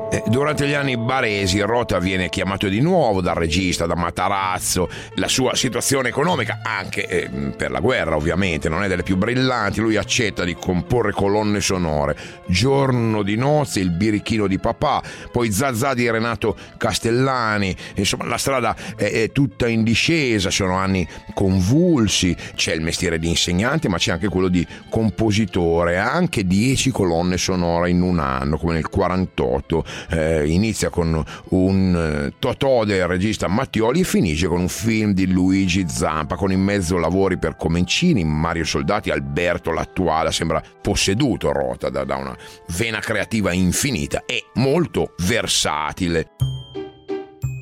Eh, 0.08 0.22
durante 0.28 0.68
gli 0.68 0.72
anni 0.72 0.96
baresi 0.96 1.60
Rota 1.60 1.98
viene 1.98 2.28
chiamato 2.28 2.68
di 2.68 2.80
nuovo 2.80 3.20
dal 3.20 3.34
regista, 3.34 3.86
da 3.86 3.96
Matarazzo, 3.96 4.88
la 5.14 5.26
sua 5.26 5.56
situazione 5.56 6.10
economica, 6.10 6.60
anche 6.62 7.08
eh, 7.08 7.28
per 7.56 7.72
la 7.72 7.80
guerra 7.80 8.14
ovviamente, 8.14 8.68
non 8.68 8.84
è 8.84 8.88
delle 8.88 9.02
più 9.02 9.16
brillanti, 9.16 9.80
lui 9.80 9.96
accetta 9.96 10.44
di 10.44 10.54
comporre 10.54 11.10
colonne 11.10 11.60
sonore, 11.60 12.16
Giorno 12.46 13.24
di 13.24 13.34
nozze, 13.34 13.80
Il 13.80 13.90
birichino 13.90 14.46
di 14.46 14.60
papà, 14.60 15.02
poi 15.32 15.50
Zazà 15.50 15.92
di 15.92 16.08
Renato 16.08 16.56
Castellani, 16.76 17.74
insomma 17.94 18.26
la 18.26 18.38
strada 18.38 18.76
è, 18.96 19.10
è 19.10 19.32
tutta 19.32 19.66
in 19.66 19.82
discesa, 19.82 20.50
sono 20.50 20.76
anni 20.76 21.06
convulsi, 21.34 22.36
c'è 22.54 22.72
il 22.72 22.80
mestiere 22.80 23.18
di 23.18 23.28
insegnante 23.28 23.88
ma 23.88 23.98
c'è 23.98 24.12
anche 24.12 24.28
quello 24.28 24.48
di 24.48 24.64
compositore, 24.88 25.98
anche 25.98 26.46
10 26.46 26.92
colonne 26.92 27.36
sonore 27.38 27.90
in 27.90 28.02
un 28.02 28.20
anno 28.20 28.56
come 28.56 28.74
nel 28.74 28.88
48 28.88 29.84
eh, 30.10 30.46
inizia 30.46 30.90
con 30.90 31.22
un 31.50 32.26
eh, 32.26 32.34
Totò 32.38 32.84
del 32.84 33.06
regista 33.06 33.48
Mattioli 33.48 34.00
e 34.00 34.04
finisce 34.04 34.46
con 34.46 34.60
un 34.60 34.68
film 34.68 35.12
di 35.12 35.26
Luigi 35.26 35.86
Zampa 35.88 36.36
con 36.36 36.52
in 36.52 36.60
mezzo 36.60 36.98
lavori 36.98 37.38
per 37.38 37.56
Comencini, 37.56 38.24
Mario 38.24 38.64
Soldati, 38.64 39.10
Alberto 39.10 39.72
l'attuale, 39.72 40.32
sembra 40.32 40.62
posseduto 40.80 41.52
Rota 41.52 41.88
da, 41.88 42.04
da 42.04 42.16
una 42.16 42.36
vena 42.76 43.00
creativa 43.00 43.52
infinita 43.52 44.24
e 44.26 44.46
molto 44.54 45.14
versatile. 45.18 46.55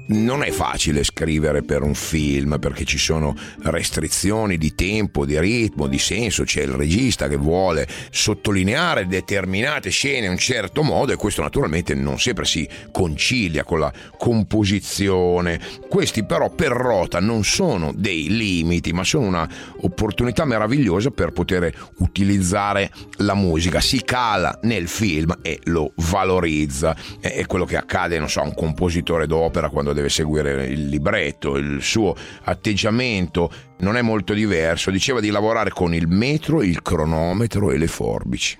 Non 0.06 0.42
è 0.42 0.50
facile 0.50 1.02
scrivere 1.02 1.62
per 1.62 1.80
un 1.80 1.94
film 1.94 2.58
perché 2.58 2.84
ci 2.84 2.98
sono 2.98 3.34
restrizioni 3.62 4.58
di 4.58 4.74
tempo, 4.74 5.24
di 5.24 5.40
ritmo, 5.40 5.86
di 5.86 5.98
senso, 5.98 6.44
c'è 6.44 6.60
il 6.60 6.72
regista 6.72 7.26
che 7.26 7.36
vuole 7.36 7.88
sottolineare 8.10 9.06
determinate 9.06 9.88
scene 9.88 10.26
in 10.26 10.32
un 10.32 10.36
certo 10.36 10.82
modo 10.82 11.12
e 11.12 11.16
questo 11.16 11.40
naturalmente 11.40 11.94
non 11.94 12.18
sempre 12.20 12.44
si 12.44 12.68
concilia 12.92 13.64
con 13.64 13.78
la 13.78 13.90
composizione. 14.18 15.58
Questi 15.88 16.26
però 16.26 16.50
per 16.50 16.72
Rota 16.72 17.18
non 17.20 17.42
sono 17.42 17.90
dei 17.96 18.28
limiti, 18.28 18.92
ma 18.92 19.04
sono 19.04 19.26
una 19.26 19.48
opportunità 19.80 20.44
meravigliosa 20.44 21.12
per 21.12 21.30
poter 21.30 21.72
utilizzare 22.00 22.90
la 23.18 23.34
musica. 23.34 23.80
Si 23.80 24.04
cala 24.04 24.58
nel 24.64 24.86
film 24.86 25.34
e 25.40 25.60
lo 25.64 25.92
valorizza. 25.96 26.94
È 27.20 27.46
quello 27.46 27.64
che 27.64 27.78
accade, 27.78 28.18
non 28.18 28.28
so, 28.28 28.40
a 28.40 28.44
un 28.44 28.54
compositore 28.54 29.26
d'opera 29.26 29.70
quando 29.70 29.92
deve 29.94 30.10
seguire 30.10 30.66
il 30.66 30.88
libretto, 30.88 31.56
il 31.56 31.80
suo 31.80 32.14
atteggiamento 32.42 33.50
non 33.78 33.96
è 33.96 34.02
molto 34.02 34.34
diverso, 34.34 34.90
diceva 34.90 35.20
di 35.20 35.30
lavorare 35.30 35.70
con 35.70 35.94
il 35.94 36.08
metro, 36.08 36.62
il 36.62 36.82
cronometro 36.82 37.70
e 37.70 37.78
le 37.78 37.86
forbici. 37.86 38.58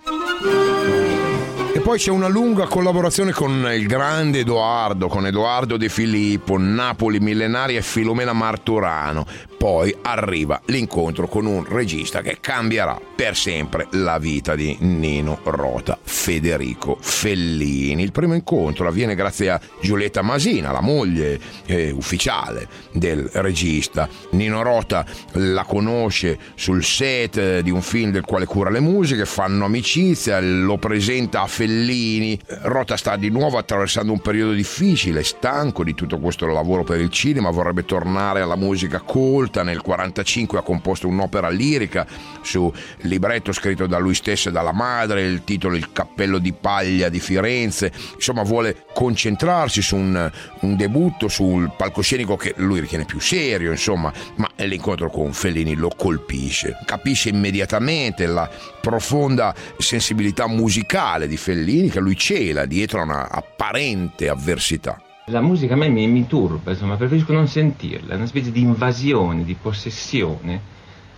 E 1.76 1.80
poi 1.80 1.98
c'è 1.98 2.12
una 2.12 2.28
lunga 2.28 2.66
collaborazione 2.66 3.32
con 3.32 3.68
il 3.74 3.88
grande 3.88 4.38
Edoardo, 4.38 5.08
con 5.08 5.26
Edoardo 5.26 5.76
De 5.76 5.88
Filippo, 5.88 6.56
Napoli 6.56 7.18
Millenaria 7.18 7.78
e 7.78 7.82
Filomena 7.82 8.32
Marturano. 8.32 9.26
Poi 9.64 9.96
arriva 10.02 10.60
l'incontro 10.66 11.26
con 11.26 11.46
un 11.46 11.64
regista 11.64 12.20
che 12.20 12.36
cambierà 12.38 13.00
per 13.16 13.34
sempre 13.34 13.86
la 13.92 14.18
vita 14.18 14.54
di 14.54 14.76
Nino 14.80 15.38
Rota, 15.42 15.98
Federico 16.02 16.98
Fellini. 17.00 18.02
Il 18.02 18.12
primo 18.12 18.34
incontro 18.34 18.86
avviene 18.86 19.14
grazie 19.14 19.48
a 19.48 19.60
Giulietta 19.80 20.20
Masina, 20.20 20.70
la 20.70 20.82
moglie 20.82 21.40
eh, 21.64 21.90
ufficiale 21.92 22.68
del 22.92 23.26
regista. 23.32 24.06
Nino 24.32 24.60
Rota 24.60 25.06
la 25.32 25.64
conosce 25.64 26.38
sul 26.56 26.84
set 26.84 27.60
di 27.60 27.70
un 27.70 27.80
film 27.80 28.10
del 28.10 28.26
quale 28.26 28.44
cura 28.44 28.68
le 28.68 28.80
musiche, 28.80 29.24
fanno 29.24 29.64
amicizia, 29.64 30.40
lo 30.40 30.76
presenta 30.76 31.40
a 31.40 31.46
Fellini. 31.46 32.38
Rota 32.64 32.98
sta 32.98 33.16
di 33.16 33.30
nuovo 33.30 33.56
attraversando 33.56 34.12
un 34.12 34.20
periodo 34.20 34.52
difficile, 34.52 35.24
stanco 35.24 35.84
di 35.84 35.94
tutto 35.94 36.18
questo 36.18 36.44
lavoro 36.44 36.84
per 36.84 37.00
il 37.00 37.08
cinema, 37.08 37.48
vorrebbe 37.48 37.86
tornare 37.86 38.42
alla 38.42 38.56
musica 38.56 39.00
colta. 39.00 39.52
Nel 39.62 39.80
1945 39.84 40.58
ha 40.58 40.62
composto 40.62 41.08
un'opera 41.08 41.48
lirica 41.48 42.06
su 42.42 42.72
libretto 43.02 43.52
scritto 43.52 43.86
da 43.86 43.98
lui 43.98 44.14
stesso 44.14 44.48
e 44.48 44.52
dalla 44.52 44.72
madre, 44.72 45.22
il 45.22 45.44
titolo 45.44 45.76
Il 45.76 45.92
cappello 45.92 46.38
di 46.38 46.52
paglia 46.52 47.08
di 47.08 47.20
Firenze. 47.20 47.92
Insomma, 48.14 48.42
vuole 48.42 48.84
concentrarsi 48.92 49.82
su 49.82 49.96
un, 49.96 50.30
un 50.60 50.76
debutto 50.76 51.28
sul 51.28 51.72
palcoscenico 51.76 52.36
che 52.36 52.54
lui 52.56 52.80
ritiene 52.80 53.04
più 53.04 53.20
serio, 53.20 53.70
insomma, 53.70 54.12
ma 54.36 54.48
l'incontro 54.56 55.10
con 55.10 55.32
Fellini 55.32 55.74
lo 55.74 55.90
colpisce. 55.96 56.78
Capisce 56.84 57.28
immediatamente 57.28 58.26
la 58.26 58.48
profonda 58.80 59.54
sensibilità 59.78 60.46
musicale 60.46 61.26
di 61.26 61.36
Fellini 61.36 61.90
che 61.90 62.00
lui 62.00 62.16
cela 62.16 62.66
dietro 62.66 63.00
a 63.00 63.04
una 63.04 63.30
apparente 63.30 64.28
avversità. 64.28 65.00
La 65.28 65.40
musica 65.40 65.72
a 65.72 65.78
me 65.78 65.88
mi, 65.88 66.06
mi 66.06 66.26
turba, 66.26 66.72
insomma, 66.72 66.96
preferisco 66.96 67.32
non 67.32 67.48
sentirla, 67.48 68.12
è 68.12 68.16
una 68.16 68.26
specie 68.26 68.52
di 68.52 68.60
invasione, 68.60 69.42
di 69.42 69.54
possessione, 69.54 70.60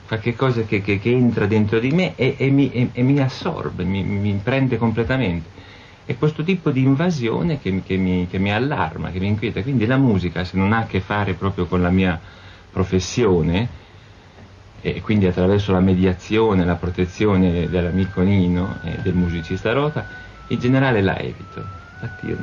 qualche 0.06 0.36
cosa 0.36 0.62
che, 0.62 0.80
che, 0.80 1.00
che 1.00 1.10
entra 1.10 1.46
dentro 1.46 1.80
di 1.80 1.90
me 1.90 2.14
e, 2.14 2.36
e, 2.38 2.48
mi, 2.50 2.70
e, 2.70 2.90
e 2.92 3.02
mi, 3.02 3.18
assorbe, 3.18 3.82
mi, 3.82 4.04
mi, 4.04 4.32
prende 4.40 4.78
completamente. 4.78 5.48
È 6.04 6.16
questo 6.16 6.44
tipo 6.44 6.70
di 6.70 6.82
invasione 6.82 7.58
che, 7.58 7.82
che 7.82 7.96
mi 7.96 8.52
allarma, 8.52 9.10
che 9.10 9.18
mi 9.18 9.26
inquieta. 9.26 9.60
Quindi 9.62 9.86
la 9.86 9.96
musica, 9.96 10.44
se 10.44 10.56
non 10.56 10.72
ha 10.72 10.82
a 10.82 10.86
che 10.86 11.00
fare 11.00 11.34
proprio 11.34 11.66
con 11.66 11.82
la 11.82 11.90
mia 11.90 12.20
professione, 12.70 13.68
e 14.82 15.00
quindi 15.00 15.26
attraverso 15.26 15.72
la 15.72 15.80
mediazione, 15.80 16.64
la 16.64 16.76
protezione 16.76 17.68
dell'amico 17.68 18.20
Nino 18.20 18.76
e 18.84 18.98
del 19.02 19.14
musicista 19.14 19.72
Rota, 19.72 20.06
in 20.46 20.60
generale 20.60 21.02
la 21.02 21.18
evito. 21.18 21.85
Infatti 22.06 22.26
io, 22.28 22.38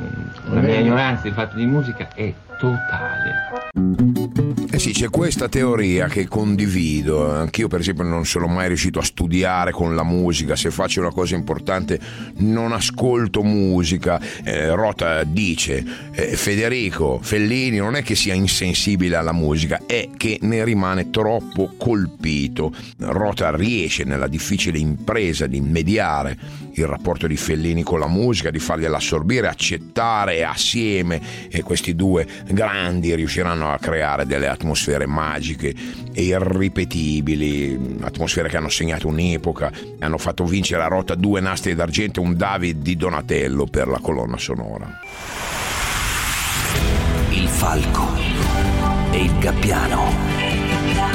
la 0.54 0.60
mia 0.60 0.80
ignoranza 0.80 1.24
di 1.24 1.32
fatto 1.32 1.56
di 1.56 1.66
musica 1.66 2.10
è 2.14 2.34
totale. 2.64 3.52
Eh 4.72 4.80
sì, 4.80 4.92
c'è 4.92 5.10
questa 5.10 5.50
teoria 5.50 6.08
che 6.08 6.28
condivido. 6.28 7.32
Anch'io, 7.32 7.68
per 7.68 7.82
esempio, 7.82 8.04
non 8.04 8.26
sono 8.26 8.48
mai 8.48 8.68
riuscito 8.68 9.00
a 9.00 9.04
studiare 9.04 9.72
con 9.72 9.96
la 9.96 10.04
musica. 10.04 10.56
Se 10.56 10.72
faccio 10.72 11.02
una 11.02 11.12
cosa 11.12 11.36
importante, 11.36 12.00
non 12.38 12.72
ascolto 12.72 13.44
musica. 13.44 14.20
Eh, 14.44 14.74
Rota 14.74 15.24
dice: 15.26 15.84
eh, 16.12 16.36
Federico 16.36 17.20
Fellini 17.22 17.78
non 17.78 17.96
è 17.96 18.02
che 18.02 18.16
sia 18.16 18.34
insensibile 18.34 19.16
alla 19.16 19.34
musica, 19.34 19.82
è 19.86 20.10
che 20.16 20.40
ne 20.42 20.64
rimane 20.64 21.10
troppo 21.10 21.74
colpito. 21.78 22.74
Rota 22.98 23.56
riesce 23.56 24.06
nella 24.06 24.28
difficile 24.28 24.80
impresa 24.80 25.46
di 25.46 25.62
mediare 25.62 26.62
il 26.76 26.88
rapporto 26.88 27.28
di 27.28 27.38
Fellini 27.38 27.84
con 27.84 28.00
la 28.00 28.08
musica, 28.08 28.50
di 28.50 28.58
fargliela 28.58 28.98
assorbire, 28.98 29.48
accettare 29.48 30.44
assieme 30.44 31.22
e 31.50 31.62
questi 31.62 31.96
due 31.96 32.26
grandi 32.54 33.14
riusciranno 33.16 33.72
a 33.72 33.78
creare 33.78 34.26
delle 34.26 34.48
atmosfere 34.48 35.06
magiche 35.06 35.74
e 36.14 36.22
irripetibili, 36.22 37.98
atmosfere 38.02 38.50
che 38.50 38.58
hanno 38.58 38.70
segnato 38.70 39.08
un'epoca, 39.08 39.72
hanno 40.00 40.18
fatto 40.18 40.46
vincere 40.46 40.84
a 40.84 40.88
Rota 40.88 41.16
due 41.16 41.42
nastri 41.42 41.76
d'argento 41.76 42.22
e 42.22 42.24
un 42.24 42.38
David 42.38 42.82
di 42.82 42.96
Donatello 42.96 43.66
per 43.66 43.88
la 43.88 44.00
colonna 44.00 44.38
sonora. 44.38 45.00
Il 47.32 47.48
falco 47.48 48.16
e 49.12 49.24
il 49.24 49.38
gabbiano. 49.40 51.13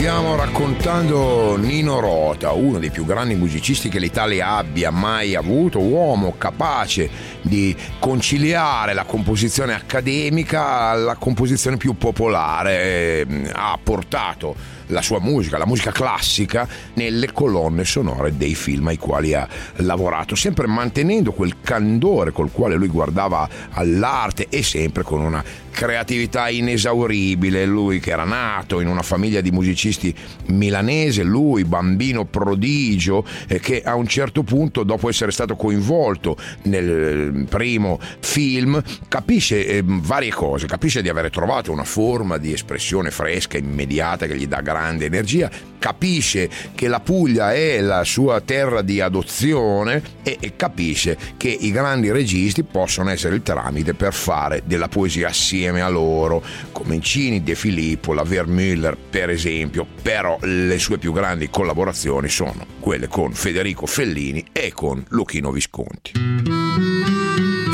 Stiamo 0.00 0.34
raccontando 0.34 1.58
Nino 1.58 2.00
Rota, 2.00 2.52
uno 2.52 2.78
dei 2.78 2.88
più 2.88 3.04
grandi 3.04 3.34
musicisti 3.34 3.90
che 3.90 3.98
l'Italia 3.98 4.56
abbia 4.56 4.90
mai 4.90 5.34
avuto, 5.34 5.78
uomo 5.78 6.36
capace 6.38 7.10
di 7.42 7.74
conciliare 7.98 8.92
la 8.94 9.04
composizione 9.04 9.74
accademica 9.74 10.66
alla 10.90 11.16
composizione 11.16 11.76
più 11.76 11.96
popolare. 11.96 13.26
Ha 13.52 13.78
portato 13.82 14.78
la 14.90 15.02
sua 15.02 15.20
musica, 15.20 15.56
la 15.56 15.66
musica 15.66 15.92
classica, 15.92 16.68
nelle 16.94 17.32
colonne 17.32 17.84
sonore 17.84 18.36
dei 18.36 18.54
film 18.54 18.88
ai 18.88 18.96
quali 18.96 19.34
ha 19.34 19.48
lavorato, 19.76 20.34
sempre 20.34 20.66
mantenendo 20.66 21.32
quel 21.32 21.56
candore 21.62 22.32
col 22.32 22.50
quale 22.50 22.74
lui 22.74 22.88
guardava 22.88 23.48
all'arte 23.70 24.46
e 24.48 24.62
sempre 24.62 25.02
con 25.02 25.20
una 25.20 25.42
creatività 25.70 26.48
inesauribile. 26.48 27.64
Lui 27.64 28.00
che 28.00 28.10
era 28.10 28.24
nato 28.24 28.80
in 28.80 28.88
una 28.88 29.02
famiglia 29.02 29.40
di 29.40 29.50
musicisti 29.52 30.14
milanese, 30.46 31.22
lui 31.22 31.64
bambino 31.64 32.24
prodigio, 32.24 33.24
che 33.60 33.82
a 33.82 33.94
un 33.94 34.08
certo 34.08 34.42
punto, 34.42 34.82
dopo 34.82 35.08
essere 35.08 35.30
stato 35.30 35.54
coinvolto 35.54 36.36
nel 36.62 37.29
primo 37.48 37.98
film, 38.20 38.82
capisce 39.08 39.66
eh, 39.66 39.82
varie 39.84 40.30
cose, 40.30 40.66
capisce 40.66 41.02
di 41.02 41.08
aver 41.08 41.30
trovato 41.30 41.72
una 41.72 41.84
forma 41.84 42.36
di 42.36 42.52
espressione 42.52 43.10
fresca, 43.10 43.58
immediata, 43.58 44.26
che 44.26 44.36
gli 44.36 44.46
dà 44.46 44.60
grande 44.60 45.06
energia, 45.06 45.50
capisce 45.78 46.48
che 46.74 46.86
la 46.86 47.00
Puglia 47.00 47.52
è 47.52 47.80
la 47.80 48.04
sua 48.04 48.40
terra 48.40 48.82
di 48.82 49.00
adozione 49.00 50.02
e, 50.22 50.36
e 50.38 50.54
capisce 50.54 51.16
che 51.36 51.48
i 51.48 51.72
grandi 51.72 52.12
registi 52.12 52.62
possono 52.62 53.10
essere 53.10 53.34
il 53.34 53.42
tramite 53.42 53.94
per 53.94 54.12
fare 54.12 54.62
della 54.64 54.88
poesia 54.88 55.28
assieme 55.28 55.80
a 55.80 55.88
loro, 55.88 56.42
come 56.72 56.94
Incini, 56.94 57.42
De 57.42 57.54
Filippo, 57.54 58.12
la 58.12 58.22
Vermüller 58.22 58.96
per 58.96 59.30
esempio, 59.30 59.86
però 60.02 60.38
le 60.42 60.78
sue 60.78 60.98
più 60.98 61.12
grandi 61.12 61.48
collaborazioni 61.48 62.28
sono 62.28 62.66
quelle 62.78 63.08
con 63.08 63.32
Federico 63.32 63.86
Fellini 63.86 64.44
e 64.52 64.72
con 64.72 65.04
Luchino 65.08 65.50
Visconti. 65.50 66.49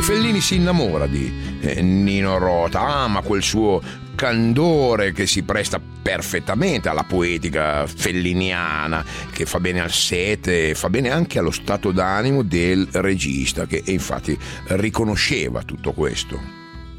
Fellini 0.02 0.40
si 0.40 0.54
innamora 0.54 1.06
di 1.06 1.32
eh, 1.60 1.82
Nino 1.82 2.38
Rota, 2.38 2.80
ama 2.80 3.22
quel 3.22 3.42
suo 3.42 3.82
candore 4.14 5.12
che 5.12 5.26
si 5.26 5.42
presta 5.42 5.80
perfettamente 6.02 6.88
alla 6.88 7.04
poetica 7.04 7.86
felliniana, 7.86 9.04
che 9.30 9.46
fa 9.46 9.60
bene 9.60 9.80
al 9.80 9.90
sete, 9.90 10.74
fa 10.74 10.88
bene 10.88 11.10
anche 11.10 11.38
allo 11.38 11.50
stato 11.50 11.92
d'animo 11.92 12.42
del 12.42 12.88
regista, 12.92 13.66
che 13.66 13.82
infatti 13.86 14.36
riconosceva 14.68 15.62
tutto 15.62 15.92
questo. 15.92 16.40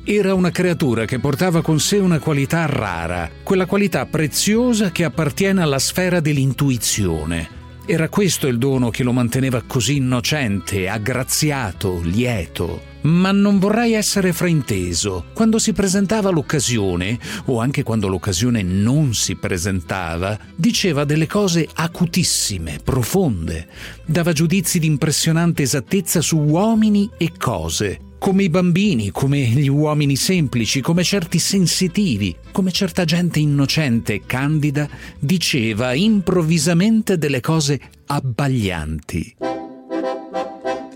Era 0.03 0.33
una 0.33 0.51
creatura 0.51 1.05
che 1.05 1.19
portava 1.19 1.62
con 1.62 1.79
sé 1.79 1.97
una 1.97 2.19
qualità 2.19 2.65
rara, 2.65 3.29
quella 3.43 3.65
qualità 3.65 4.05
preziosa 4.05 4.91
che 4.91 5.03
appartiene 5.03 5.62
alla 5.62 5.79
sfera 5.79 6.21
dell'intuizione. 6.21 7.57
Era 7.89 8.10
questo 8.10 8.47
il 8.47 8.58
dono 8.58 8.89
che 8.89 9.02
lo 9.02 9.13
manteneva 9.13 9.63
così 9.65 9.95
innocente, 9.95 10.89
aggraziato, 10.89 12.02
lieto. 12.04 12.95
Ma 13.04 13.32
non 13.32 13.60
vorrei 13.60 13.93
essere 13.93 14.34
frainteso. 14.34 15.28
Quando 15.34 15.58
si 15.58 15.71
presentava 15.71 16.30
l'occasione, 16.30 17.17
o 17.45 17.62
anche 17.62 17.84
quando 17.84 18.10
l'occasione 18.10 18.62
non 18.62 19.13
si 19.13 19.36
presentava, 19.36 20.38
diceva 20.54 21.06
delle 21.06 21.28
cose 21.28 21.65
acutissime, 21.76 22.80
profonde. 22.84 23.69
Dava 24.06 24.34
giudizi 24.34 24.80
di 24.80 24.88
impressionante 24.88 25.62
esattezza 25.62 26.19
su 26.19 26.39
uomini 26.39 27.10
e 27.15 27.32
cose 27.38 28.07
come 28.19 28.43
i 28.43 28.49
bambini, 28.49 29.12
come 29.12 29.39
gli 29.39 29.67
uomini 29.67 30.15
semplici, 30.15 30.82
come 30.82 31.03
certi 31.03 31.39
sensitivi, 31.39 32.36
come 32.51 32.71
certa 32.71 33.06
gente 33.06 33.39
innocente 33.39 34.15
e 34.15 34.21
candida, 34.25 34.88
diceva 35.19 35.93
improvvisamente 35.93 37.17
delle 37.17 37.41
cose 37.41 37.80
abbaglianti. 38.08 39.46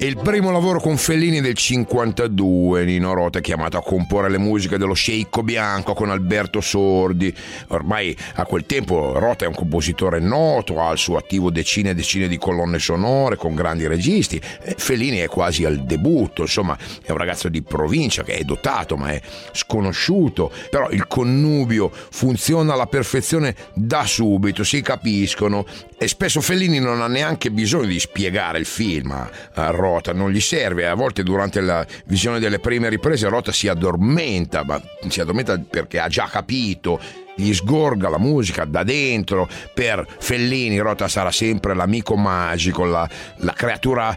Il 0.04 0.18
primo 0.18 0.50
lavoro 0.50 0.80
con 0.80 0.98
Fellini 0.98 1.42
del 1.42 1.54
52. 1.54 2.86
Nino 2.86 3.14
Rota 3.14 3.38
è 3.38 3.42
chiamato 3.42 3.78
a 3.78 3.84
comporre 3.84 4.32
le 4.32 4.40
musiche 4.40 4.80
dello 4.80 4.96
Sceicco 4.96 5.44
Bianco 5.44 5.94
con 5.94 6.10
Alberto 6.10 6.60
Sordi. 6.60 7.32
Ormai 7.68 8.18
a 8.34 8.46
quel 8.46 8.66
tempo 8.66 9.20
Rota 9.20 9.46
è 9.46 9.48
un 9.48 9.54
compositore 9.54 10.20
noto, 10.20 10.82
ha 10.82 10.90
al 10.90 10.98
suo 10.98 11.18
attivo 11.18 11.52
decine 11.52 11.92
e 11.92 11.94
decine 11.94 12.28
di 12.28 12.40
colonne 12.40 12.80
sonore 12.80 13.36
con 13.36 13.54
grandi 13.54 13.86
registi. 13.86 14.42
Fellini 14.42 15.18
è 15.20 15.28
quasi 15.28 15.66
al 15.66 15.84
debutto, 15.84 16.42
insomma, 16.42 16.76
è 17.06 17.12
un 17.12 17.18
ragazzo 17.18 17.48
di 17.48 17.62
provincia 17.62 18.24
che 18.24 18.38
è 18.38 18.44
dotato 18.44 18.98
ma 18.98 19.12
è 19.12 19.22
sconosciuto. 19.52 20.52
Però 20.72 20.90
il 20.90 21.06
connubio 21.06 21.92
funziona 21.92 22.74
alla 22.74 22.88
perfezione 22.88 23.56
da 23.76 24.04
subito, 24.08 24.64
si 24.64 24.82
capiscono 24.82 25.64
e 25.96 26.08
spesso 26.08 26.42
Fellini 26.42 26.80
non 26.80 27.04
ha 27.04 27.08
neanche 27.08 27.52
bisogno 27.52 27.86
di 27.86 28.00
spiegare 28.00 28.58
il 28.58 28.66
film 28.66 29.12
a 29.12 29.70
Rota 29.70 29.90
Rota, 29.92 30.14
non 30.14 30.32
gli 30.32 30.40
serve, 30.40 30.88
a 30.88 30.94
volte 30.94 31.24
durante 31.24 31.60
la 31.60 31.86
visione 32.06 32.40
delle 32.40 32.60
prime 32.60 32.88
riprese 32.90 33.28
Rota 33.28 33.52
si 33.52 33.68
addormenta, 33.68 34.64
ma 34.64 34.82
si 35.08 35.20
addormenta 35.20 35.60
perché 35.60 36.00
ha 36.00 36.08
già 36.08 36.28
capito 36.32 37.00
gli 37.42 37.54
sgorga 37.54 38.10
la 38.10 38.20
musica 38.20 38.66
da 38.66 38.84
dentro. 38.84 39.50
Per 39.74 40.06
Fellini 40.20 40.80
Rota 40.80 41.08
sarà 41.08 41.32
sempre 41.32 41.74
l'amico 41.74 42.16
magico, 42.16 42.86
la, 42.86 43.08
la 43.38 43.54
creatura 43.54 44.16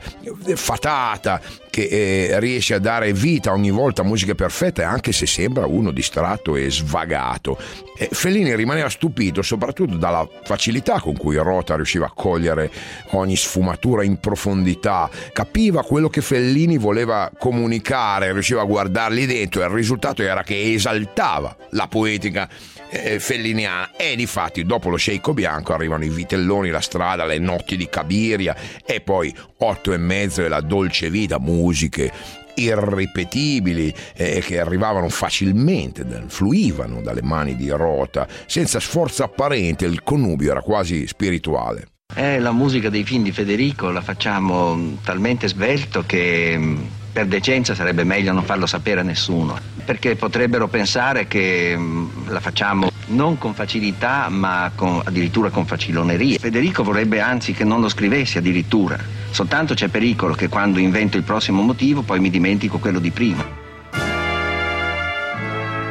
fatata 0.55 1.41
che 1.75 1.89
eh, 2.31 2.39
riesce 2.39 2.75
a 2.75 2.79
dare 2.79 3.13
vita 3.13 3.51
ogni 3.51 3.71
volta 3.71 4.03
a 4.03 4.05
musiche 4.05 4.37
perfette, 4.37 4.85
anche 4.85 5.11
se 5.11 5.27
sembra 5.27 5.67
uno 5.67 5.91
distratto 5.91 6.55
e 6.55 6.71
svagato. 6.71 7.59
E 7.99 8.09
Fellini 8.13 8.55
rimaneva 8.55 8.89
stupito 8.89 9.43
soprattutto 9.43 9.97
dalla 9.97 10.25
facilità 10.45 11.01
con 11.01 11.17
cui 11.17 11.37
Rota 11.37 11.75
riusciva 11.75 12.07
a 12.07 12.13
cogliere 12.15 12.71
ogni 13.11 13.35
sfumatura 13.35 14.05
in 14.05 14.21
profondità, 14.21 15.11
capiva 15.33 15.83
quello 15.83 16.09
che 16.09 16.21
Fellini 16.21 16.79
voleva 16.79 17.31
comunicare, 17.37 18.33
riusciva 18.33 18.61
a 18.61 18.67
guardarli 18.67 19.27
dentro 19.27 19.63
e 19.63 19.65
il 19.65 19.71
risultato 19.71 20.23
era 20.23 20.45
che 20.45 20.75
esaltava 20.75 21.57
la 21.71 21.89
poetica 21.89 22.49
eh, 22.95 23.19
felliniana 23.19 23.91
e 23.97 24.15
di 24.17 24.27
fatti 24.27 24.65
dopo 24.65 24.89
lo 24.89 24.97
sceicco 24.97 25.35
bianco 25.35 25.75
arrivano 25.75 26.05
i 26.05 26.09
vitelloni, 26.09 26.71
la 26.71 26.81
strada, 26.81 27.25
le 27.25 27.39
notti 27.39 27.77
di 27.77 27.89
Cabiria 27.89 28.55
e 28.85 29.01
poi 29.01 29.35
otto 29.59 29.93
e 29.93 29.97
mezzo 29.97 30.45
e 30.45 30.49
la 30.49 30.61
dolce 30.61 31.11
vita, 31.11 31.39
musiche 31.39 32.13
irripetibili 32.55 33.93
eh, 34.15 34.41
che 34.41 34.61
arrivavano 34.61 35.09
facilmente, 35.09 36.07
fluivano 36.29 37.01
dalle 37.01 37.23
mani 37.23 37.57
di 37.57 37.69
Rota, 37.71 38.29
senza 38.47 38.79
sforzo 38.79 39.25
apparente, 39.25 39.87
il 39.87 40.03
connubio 40.05 40.53
era 40.53 40.61
quasi 40.61 41.07
spirituale. 41.09 41.89
Eh, 42.15 42.39
la 42.39 42.53
musica 42.53 42.91
dei 42.91 43.03
film 43.03 43.25
di 43.25 43.33
Federico 43.33 43.91
la 43.91 44.03
facciamo 44.03 44.99
talmente 45.03 45.49
svelto 45.49 46.05
che 46.07 46.55
mm, 46.57 46.77
per 47.15 47.27
decenza 47.27 47.77
sarebbe 47.77 48.03
meglio 48.03 48.33
non 48.33 48.43
farlo 48.43 48.67
sapere 48.67 48.99
a 48.99 49.05
nessuno, 49.05 49.57
perché 49.85 50.17
potrebbero 50.17 50.67
pensare 50.67 51.29
che 51.29 51.73
mm, 51.79 52.27
la 52.27 52.41
facciamo 52.41 52.91
non 53.07 53.39
con 53.39 53.55
facilità, 53.55 54.29
ma 54.29 54.73
con, 54.75 55.01
addirittura 55.05 55.51
con 55.51 55.65
faciloneria. 55.65 56.39
Federico 56.41 56.83
vorrebbe 56.83 57.21
anzi 57.21 57.53
che 57.53 57.63
non 57.63 57.81
lo 57.81 57.89
scrivessi 57.89 58.39
addirittura, 58.39 58.99
soltanto 59.31 59.75
c'è 59.75 59.87
pericolo 59.87 60.35
che 60.35 60.49
quando 60.49 60.81
invento 60.81 61.17
il 61.17 61.23
prossimo 61.23 61.63
motivo 61.63 62.03
poi 62.03 62.19
mi 62.19 62.31
dimentico 62.31 62.79
quello 62.79 62.99
di 62.99 63.13
prima. 63.13 63.64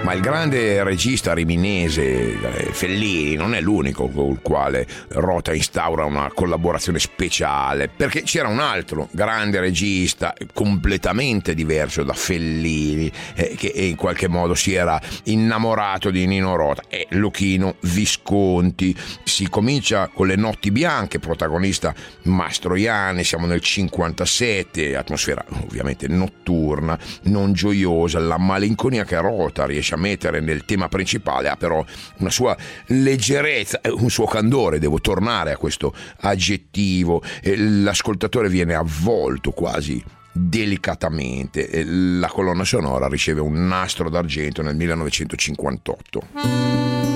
Ma 0.04 0.12
il 0.12 0.20
grande 0.20 0.84
regista 0.84 1.34
riminese 1.34 2.04
eh, 2.04 2.74
Fellini 2.74 3.36
non 3.36 3.56
è 3.56 3.62
l'unico 3.62 4.10
con 4.10 4.32
il 4.32 4.39
quale 4.42 4.86
Rota 5.08 5.54
instaura 5.54 6.04
una 6.04 6.30
collaborazione 6.34 7.00
speciale, 7.00 7.88
perché 7.88 8.24
c'era 8.24 8.50
un 8.50 8.60
altro 8.60 9.08
grande 9.12 9.62
regista 9.62 10.34
completamente 10.52 11.54
diverso 11.54 12.04
da 12.04 12.12
Fellini, 12.12 13.10
eh, 13.34 13.56
che 13.56 13.68
in 13.68 13.96
qualche 13.96 14.28
modo 14.28 14.56
si 14.56 14.74
era 14.74 15.00
innamorato 15.24 16.12
di 16.12 16.26
Nino 16.26 16.58
Rota, 16.58 16.84
è 16.89 17.08
Luchino 17.12 17.76
Visconti. 17.84 18.94
Si 19.24 19.48
comincia 19.48 20.10
con 20.13 20.28
Le 20.28 20.36
Notti 20.36 20.70
Bianche, 20.70 21.20
protagonista 21.20 21.96
Mastroianni, 22.24 23.24
siamo 23.24 23.46
nel 23.46 23.62
57, 23.62 24.98
atmosfera 24.98 25.46
ovviamente 25.62 26.10
notturna, 26.10 27.00
non 27.24 27.54
gioiosa, 27.54 28.20
la 28.20 28.38
malinconia 28.38 29.06
che 29.06 29.18
Rota 29.18 29.66
riesce 29.66 29.92
a 29.93 29.97
mettere 29.97 30.39
nel 30.39 30.65
tema 30.65 30.88
principale 30.88 31.49
ha 31.49 31.56
però 31.56 31.84
una 32.17 32.29
sua 32.29 32.56
leggerezza, 32.88 33.79
un 33.91 34.10
suo 34.10 34.25
candore, 34.25 34.79
devo 34.79 34.99
tornare 34.99 35.51
a 35.51 35.58
questo 35.58 35.93
aggettivo, 36.21 37.21
l'ascoltatore 37.56 38.49
viene 38.49 38.73
avvolto 38.73 39.51
quasi 39.51 40.03
delicatamente, 40.32 41.84
la 41.86 42.27
colonna 42.27 42.63
sonora 42.63 43.08
riceve 43.08 43.39
un 43.39 43.67
nastro 43.67 44.10
d'argento 44.10 44.62
nel 44.62 44.75
1958. 44.75 47.12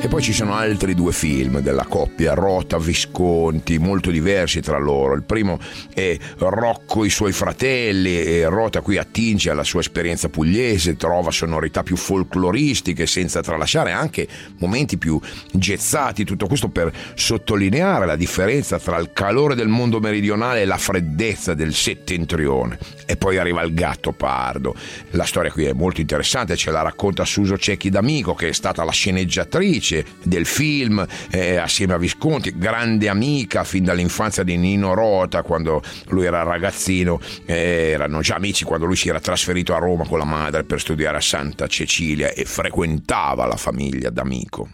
E 0.00 0.06
poi 0.06 0.22
ci 0.22 0.32
sono 0.32 0.54
altri 0.54 0.94
due 0.94 1.12
film 1.12 1.58
della 1.58 1.84
coppia 1.84 2.32
Rota 2.32 2.78
Visconti, 2.78 3.78
molto 3.78 4.12
diversi 4.12 4.60
tra 4.60 4.78
loro. 4.78 5.14
Il 5.14 5.24
primo 5.24 5.58
è 5.92 6.16
Rocco 6.38 7.02
e 7.02 7.08
i 7.08 7.10
suoi 7.10 7.32
fratelli 7.32 8.16
e 8.16 8.46
Rota 8.46 8.80
qui 8.80 8.96
attinge 8.96 9.50
alla 9.50 9.64
sua 9.64 9.80
esperienza 9.80 10.28
pugliese, 10.28 10.96
trova 10.96 11.32
sonorità 11.32 11.82
più 11.82 11.96
folcloristiche 11.96 13.06
senza 13.06 13.40
tralasciare 13.42 13.90
anche 13.90 14.28
momenti 14.58 14.98
più 14.98 15.20
gezzati. 15.52 16.24
Tutto 16.24 16.46
questo 16.46 16.68
per 16.68 16.92
sottolineare 17.14 18.06
la 18.06 18.16
differenza 18.16 18.78
tra 18.78 18.98
il 18.98 19.10
calore 19.12 19.56
del 19.56 19.68
mondo 19.68 19.98
meridionale 19.98 20.62
e 20.62 20.64
la 20.64 20.78
freddezza 20.78 21.54
del 21.54 21.74
settentrione. 21.74 22.78
E 23.04 23.16
poi 23.16 23.36
arriva 23.36 23.62
il 23.62 23.74
gatto 23.74 24.12
pardo. 24.12 24.76
La 25.10 25.24
storia 25.24 25.50
qui 25.50 25.64
è 25.64 25.72
molto 25.72 26.00
interessante, 26.00 26.54
ce 26.54 26.70
la 26.70 26.82
racconta 26.82 27.24
Suso 27.24 27.58
Cecchi 27.58 27.90
D'Amico 27.90 28.34
che 28.34 28.48
è 28.48 28.52
stata 28.52 28.84
la 28.84 28.92
sceneggiatrice 28.92 29.86
attrice 29.88 30.04
del 30.22 30.44
film 30.44 31.04
eh, 31.30 31.56
assieme 31.56 31.94
a 31.94 31.98
Visconti, 31.98 32.56
grande 32.56 33.08
amica 33.08 33.64
fin 33.64 33.84
dall'infanzia 33.84 34.42
di 34.42 34.56
Nino 34.56 34.94
Rota 34.94 35.42
quando 35.42 35.82
lui 36.08 36.24
era 36.24 36.42
ragazzino, 36.42 37.20
eh, 37.46 37.90
erano 37.92 38.20
già 38.20 38.36
amici 38.36 38.64
quando 38.64 38.84
lui 38.84 38.96
si 38.96 39.08
era 39.08 39.20
trasferito 39.20 39.74
a 39.74 39.78
Roma 39.78 40.06
con 40.06 40.18
la 40.18 40.24
madre 40.24 40.64
per 40.64 40.80
studiare 40.80 41.16
a 41.16 41.20
Santa 41.20 41.66
Cecilia 41.66 42.32
e 42.32 42.44
frequentava 42.44 43.46
la 43.46 43.56
famiglia 43.56 44.10
d'amico. 44.10 44.70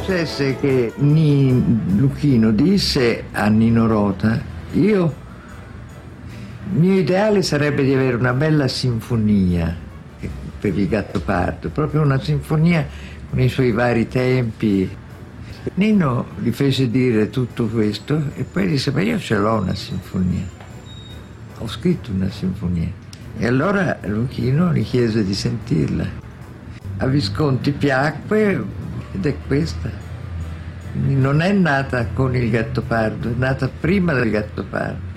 Successe 0.00 0.58
che 0.60 0.92
Ni, 0.96 1.96
Luchino 1.96 2.50
disse 2.50 3.24
a 3.32 3.48
Nino 3.48 3.86
Rota, 3.86 4.38
io, 4.72 5.22
il 6.72 6.78
mio 6.78 6.98
ideale 6.98 7.42
sarebbe 7.42 7.82
di 7.84 7.94
avere 7.94 8.16
una 8.16 8.34
bella 8.34 8.68
sinfonia 8.68 9.84
per 10.64 10.78
il 10.78 10.88
gatto 10.88 11.20
parto, 11.20 11.68
proprio 11.68 12.00
una 12.00 12.18
sinfonia 12.18 12.86
nei 13.34 13.48
suoi 13.48 13.72
vari 13.72 14.08
tempi. 14.08 14.88
Nino 15.74 16.26
gli 16.38 16.50
fece 16.50 16.90
dire 16.90 17.30
tutto 17.30 17.66
questo 17.66 18.20
e 18.36 18.44
poi 18.44 18.66
disse, 18.68 18.90
ma 18.90 19.00
io 19.00 19.18
ce 19.18 19.36
l'ho 19.36 19.60
una 19.60 19.74
sinfonia, 19.74 20.46
ho 21.58 21.68
scritto 21.68 22.10
una 22.12 22.30
sinfonia. 22.30 22.88
E 23.36 23.46
allora 23.46 23.98
Luchino 24.04 24.72
gli 24.72 24.84
chiese 24.84 25.24
di 25.24 25.34
sentirla. 25.34 26.06
A 26.98 27.06
Visconti 27.06 27.72
piacque 27.72 28.64
ed 29.12 29.26
è 29.26 29.34
questa. 29.46 29.90
Non 30.92 31.40
è 31.40 31.50
nata 31.50 32.06
con 32.12 32.36
il 32.36 32.48
Gattopardo, 32.50 33.30
è 33.30 33.34
nata 33.36 33.68
prima 33.68 34.12
del 34.12 34.30
Gattopardo. 34.30 35.13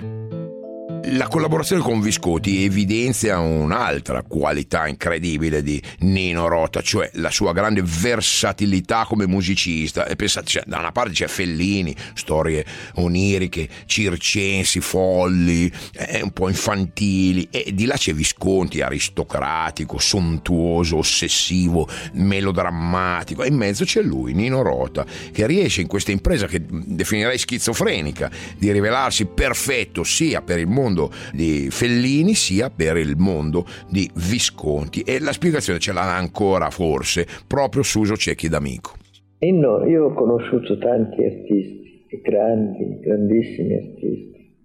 La 1.12 1.26
collaborazione 1.28 1.80
con 1.80 2.02
Visconti 2.02 2.64
evidenzia 2.64 3.38
un'altra 3.38 4.22
qualità 4.22 4.86
incredibile 4.86 5.62
di 5.62 5.80
Nino 6.00 6.48
Rota, 6.48 6.82
cioè 6.82 7.08
la 7.14 7.30
sua 7.30 7.54
grande 7.54 7.82
versatilità 7.82 9.04
come 9.06 9.26
musicista. 9.26 10.06
E 10.06 10.16
pensate, 10.16 10.46
cioè, 10.46 10.64
da 10.66 10.78
una 10.78 10.92
parte 10.92 11.12
c'è 11.12 11.26
Fellini, 11.26 11.94
storie 12.12 12.64
oniriche, 12.96 13.68
circensi, 13.86 14.80
folli, 14.80 15.72
eh, 15.94 16.20
un 16.20 16.30
po' 16.32 16.48
infantili, 16.48 17.48
e 17.50 17.72
di 17.72 17.86
là 17.86 17.94
c'è 17.94 18.12
Visconti, 18.12 18.82
aristocratico, 18.82 19.98
sontuoso, 19.98 20.98
ossessivo, 20.98 21.88
melodrammatico, 22.14 23.44
e 23.44 23.48
in 23.48 23.56
mezzo 23.56 23.84
c'è 23.84 24.02
lui, 24.02 24.34
Nino 24.34 24.60
Rota, 24.60 25.06
che 25.32 25.46
riesce 25.46 25.80
in 25.80 25.86
questa 25.86 26.10
impresa 26.10 26.46
che 26.46 26.60
definirei 26.68 27.38
schizofrenica, 27.38 28.30
di 28.58 28.70
rivelarsi 28.70 29.24
perfetto 29.24 30.04
sia 30.04 30.42
per 30.42 30.58
il 30.58 30.66
mondo 30.66 30.96
mondo 30.98 31.10
di 31.32 31.68
Fellini 31.70 32.34
sia 32.34 32.70
per 32.70 32.96
il 32.96 33.14
mondo 33.16 33.64
di 33.88 34.10
Visconti 34.14 35.02
e 35.02 35.20
la 35.20 35.32
spiegazione 35.32 35.78
ce 35.78 35.92
l'ha 35.92 36.16
ancora 36.16 36.70
forse 36.70 37.26
proprio 37.46 37.82
Suso 37.82 38.16
Cecchi 38.16 38.48
d'Amico. 38.48 38.94
E 39.38 39.48
io 39.48 40.04
ho 40.04 40.12
conosciuto 40.14 40.76
tanti 40.78 41.24
artisti, 41.24 42.06
grandi, 42.22 42.98
grandissimi 43.00 43.74
artisti. 43.74 44.56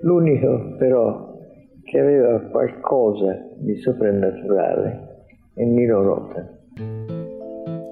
L'unico 0.00 0.74
però 0.76 1.34
che 1.84 2.00
aveva 2.00 2.40
qualcosa 2.40 3.38
di 3.58 3.76
soprannaturale 3.76 5.28
è 5.54 5.62
Nino 5.62 6.02
Rota. 6.02 6.55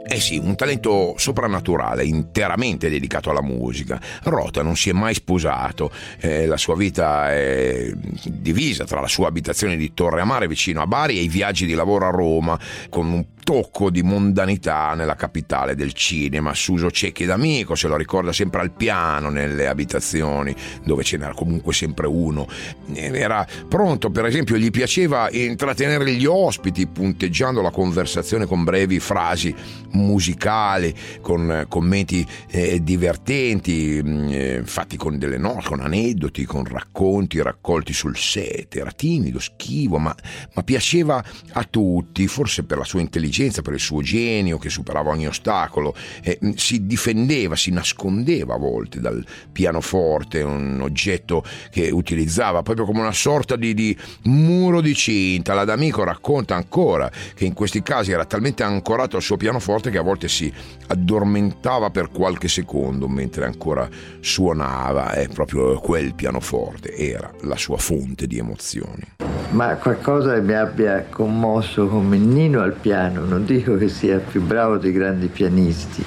Eh 0.06 0.20
sì, 0.20 0.36
un 0.36 0.54
talento 0.54 1.14
soprannaturale, 1.16 2.04
interamente 2.04 2.90
dedicato 2.90 3.30
alla 3.30 3.40
musica. 3.40 3.98
Rota 4.24 4.62
non 4.62 4.76
si 4.76 4.90
è 4.90 4.92
mai 4.92 5.14
sposato, 5.14 5.90
eh, 6.20 6.44
la 6.44 6.58
sua 6.58 6.76
vita 6.76 7.32
è 7.32 7.90
divisa 8.28 8.84
tra 8.84 9.00
la 9.00 9.08
sua 9.08 9.28
abitazione 9.28 9.76
di 9.76 9.94
Torre 9.94 10.20
Amare 10.20 10.46
vicino 10.46 10.82
a 10.82 10.86
Bari 10.86 11.18
e 11.18 11.22
i 11.22 11.28
viaggi 11.28 11.64
di 11.64 11.72
lavoro 11.72 12.06
a 12.06 12.10
Roma, 12.10 12.58
con 12.90 13.06
un 13.06 13.24
tocco 13.44 13.90
di 13.90 14.02
mondanità 14.02 14.94
nella 14.94 15.14
capitale 15.14 15.76
del 15.76 15.92
cinema. 15.92 16.52
Suso 16.54 16.90
Cecchi 16.90 17.24
d'amico 17.24 17.76
se 17.76 17.86
lo 17.86 17.96
ricorda 17.96 18.32
sempre 18.32 18.60
al 18.60 18.72
piano 18.72 19.28
nelle 19.28 19.68
abitazioni, 19.68 20.52
dove 20.82 21.04
ce 21.04 21.16
n'era 21.16 21.34
comunque 21.34 21.72
sempre 21.72 22.08
uno. 22.08 22.48
Era 22.94 23.46
pronto, 23.68 24.10
per 24.10 24.24
esempio, 24.24 24.56
gli 24.56 24.70
piaceva 24.70 25.28
intrattenere 25.30 26.10
gli 26.12 26.26
ospiti 26.26 26.86
punteggiando 26.86 27.60
la 27.60 27.70
conversazione 27.70 28.46
con 28.46 28.64
brevi 28.64 28.98
frasi 28.98 29.54
musicali, 29.92 30.94
con 31.20 31.66
commenti 31.68 32.26
eh, 32.48 32.82
divertenti, 32.82 34.00
mm, 34.02 34.28
eh, 34.30 34.62
fatti 34.64 34.96
con 34.96 35.18
delle 35.18 35.38
note, 35.38 35.66
con 35.66 35.80
aneddoti, 35.80 36.44
con 36.44 36.64
racconti 36.64 37.40
raccolti 37.42 37.92
sul 37.92 38.16
set. 38.16 38.74
Era 38.74 38.90
timido, 38.90 39.38
schivo, 39.38 39.98
ma, 39.98 40.14
ma 40.54 40.62
piaceva 40.62 41.22
a 41.52 41.64
tutti, 41.64 42.26
forse 42.26 42.64
per 42.64 42.78
la 42.78 42.84
sua 42.84 43.00
intelligenza, 43.00 43.33
per 43.62 43.72
il 43.72 43.80
suo 43.80 44.00
genio 44.00 44.58
che 44.58 44.70
superava 44.70 45.10
ogni 45.10 45.26
ostacolo. 45.26 45.94
Eh, 46.22 46.38
si 46.54 46.86
difendeva, 46.86 47.56
si 47.56 47.70
nascondeva 47.70 48.54
a 48.54 48.58
volte 48.58 49.00
dal 49.00 49.24
pianoforte, 49.50 50.42
un 50.42 50.80
oggetto 50.80 51.42
che 51.70 51.90
utilizzava 51.90 52.62
proprio 52.62 52.86
come 52.86 53.00
una 53.00 53.12
sorta 53.12 53.56
di, 53.56 53.74
di 53.74 53.96
muro 54.24 54.80
di 54.80 54.94
cinta. 54.94 55.54
La 55.54 55.64
D'Amico 55.64 56.04
racconta 56.04 56.54
ancora 56.54 57.10
che 57.34 57.44
in 57.44 57.54
questi 57.54 57.82
casi 57.82 58.12
era 58.12 58.24
talmente 58.24 58.62
ancorato 58.62 59.16
al 59.16 59.22
suo 59.22 59.36
pianoforte 59.36 59.90
che 59.90 59.98
a 59.98 60.02
volte 60.02 60.28
si 60.28 60.52
addormentava 60.86 61.90
per 61.90 62.10
qualche 62.10 62.48
secondo 62.48 63.08
mentre 63.08 63.46
ancora 63.46 63.88
suonava 64.20 65.14
e 65.14 65.28
proprio 65.28 65.78
quel 65.80 66.14
pianoforte 66.14 66.94
era 66.94 67.30
la 67.42 67.56
sua 67.56 67.78
fonte 67.78 68.26
di 68.26 68.38
emozioni. 68.38 69.02
Ma 69.50 69.76
qualcosa 69.76 70.40
mi 70.40 70.52
abbia 70.52 71.06
commosso 71.08 71.86
come 71.86 72.16
Nino 72.18 72.60
al 72.60 72.74
piano, 72.74 73.23
non 73.24 73.44
dico 73.44 73.76
che 73.76 73.88
sia 73.88 74.18
più 74.18 74.42
bravo 74.42 74.76
dei 74.76 74.92
grandi 74.92 75.28
pianisti, 75.28 76.04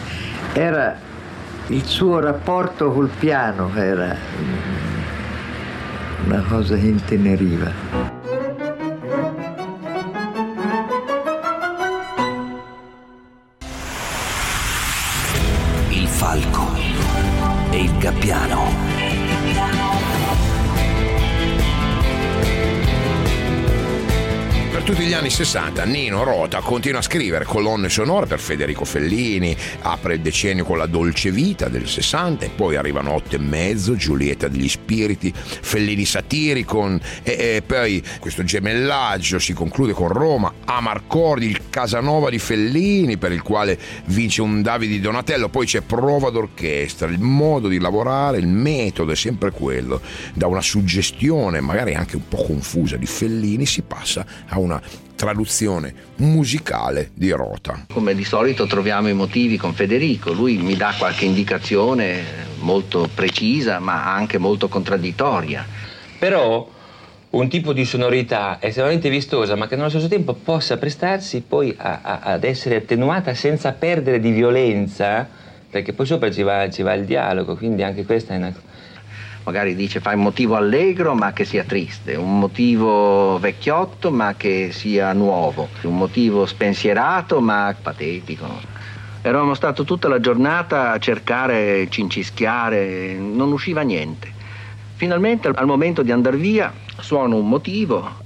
era 0.54 0.98
il 1.68 1.84
suo 1.84 2.20
rapporto 2.20 2.92
col 2.92 3.10
piano, 3.20 3.72
era 3.76 4.16
una 6.26 6.44
cosa 6.48 6.76
che 6.76 6.86
inteneriva. 6.86 8.17
60 25.38 25.84
Nino 25.86 26.24
Rota 26.24 26.62
continua 26.62 26.98
a 26.98 27.04
scrivere 27.04 27.46
colonne 27.46 27.90
sonore 27.90 28.26
per 28.26 28.40
Federico 28.40 28.86
Fellini, 28.86 29.56
apre 29.82 30.16
il 30.16 30.22
decennio 30.22 30.64
con 30.64 30.80
la 30.80 30.88
dolce 30.88 31.30
vita 31.30 31.70
del 31.70 31.88
60 31.88 32.46
e 32.46 32.50
poi 32.50 32.76
arrivano 32.76 33.12
otto 33.12 33.36
e 33.36 33.38
mezzo, 33.38 33.96
Giulietta 33.96 34.48
degli 34.48 34.68
Spiriti, 34.68 35.32
Fellini 35.32 36.06
Satiricon 36.06 37.00
e, 37.22 37.32
e 37.34 37.62
poi 37.64 38.04
questo 38.20 38.44
gemellaggio 38.44 39.38
si 39.38 39.54
conclude 39.54 39.94
con 39.94 40.08
Roma, 40.08 40.52
Amarcordi, 40.66 41.46
il 41.46 41.70
Casanova 41.70 42.32
di 42.32 42.40
Fellini 42.40 43.18
per 43.18 43.32
il 43.32 43.44
quale 43.44 43.78
vince 44.06 44.42
un 44.42 44.64
Davide 44.64 45.00
Donatello, 45.00 45.50
poi 45.50 45.68
c'è 45.68 45.82
prova 45.82 46.32
d'orchestra, 46.32 47.08
il 47.08 47.20
modo 47.20 47.68
di 47.68 47.78
lavorare, 47.78 48.40
il 48.40 48.48
metodo 48.48 49.12
è 49.12 49.16
sempre 49.16 49.52
quello, 49.52 50.02
da 50.34 50.48
una 50.48 50.62
suggestione 50.62 51.62
magari 51.62 51.94
anche 51.94 52.16
un 52.16 52.28
po' 52.28 52.44
confusa 52.44 52.98
di 52.98 53.06
Fellini 53.06 53.68
si 53.68 53.84
passa 53.84 54.26
a 54.48 54.58
una 54.58 54.82
traduzione 55.18 55.94
musicale 56.18 57.10
di 57.14 57.32
Rota. 57.32 57.88
Come 57.92 58.16
di 58.16 58.24
solito 58.24 58.66
troviamo 58.68 59.10
i 59.10 59.14
motivi 59.14 59.58
con 59.58 59.74
Federico, 59.74 60.32
lui 60.32 60.58
mi 60.58 60.78
dà 60.78 60.96
qualche 60.98 61.26
indicazione 61.26 62.46
molto 62.60 63.10
precisa 63.14 63.80
ma 63.80 64.14
anche 64.14 64.38
molto 64.38 64.70
contraddittoria. 64.70 65.66
Però 66.18 66.70
un 67.30 67.50
tipo 67.50 67.74
di 67.74 67.84
sonorità 67.84 68.58
estremamente 68.62 69.10
vistosa 69.10 69.56
ma 69.56 69.68
che 69.68 69.76
nello 69.76 69.90
stesso 69.90 70.08
tempo 70.08 70.34
possa 70.34 70.78
prestarsi 70.78 71.42
poi 71.42 71.76
a, 71.78 72.00
a, 72.02 72.20
ad 72.20 72.46
essere 72.46 72.78
attenuata 72.78 73.34
senza 73.34 73.74
perdere 73.74 74.20
di 74.22 74.32
violenza 74.32 75.28
perché 75.70 75.92
poi 75.92 76.06
sopra 76.06 76.32
ci 76.32 76.44
va, 76.44 76.70
ci 76.70 76.82
va 76.82 76.94
il 76.94 77.04
dialogo, 77.04 77.58
quindi 77.58 77.84
anche 77.84 78.06
questa 78.06 78.34
è 78.34 78.38
una 78.38 78.54
magari 79.48 79.76
dice 79.76 80.02
fai 80.02 80.16
un 80.16 80.24
motivo 80.24 80.58
allegro 80.58 81.16
ma 81.16 81.32
che 81.32 81.46
sia 81.46 81.64
triste, 81.64 82.16
un 82.16 82.38
motivo 82.38 83.40
vecchiotto 83.40 84.12
ma 84.12 84.36
che 84.36 84.72
sia 84.74 85.14
nuovo, 85.14 85.70
un 85.84 85.96
motivo 85.96 86.46
spensierato 86.46 87.40
ma 87.40 87.74
patetico. 87.82 88.46
Eravamo 89.22 89.54
stati 89.54 89.86
tutta 89.86 90.10
la 90.10 90.20
giornata 90.20 90.92
a 90.92 90.98
cercare, 90.98 91.88
cincischiare, 91.90 93.14
non 93.14 93.54
usciva 93.54 93.82
niente. 93.84 94.34
Finalmente 94.96 95.48
al 95.48 95.66
momento 95.66 96.04
di 96.04 96.12
andare 96.12 96.36
via 96.36 96.74
suono 97.00 97.38
un 97.38 97.48
motivo. 97.48 98.26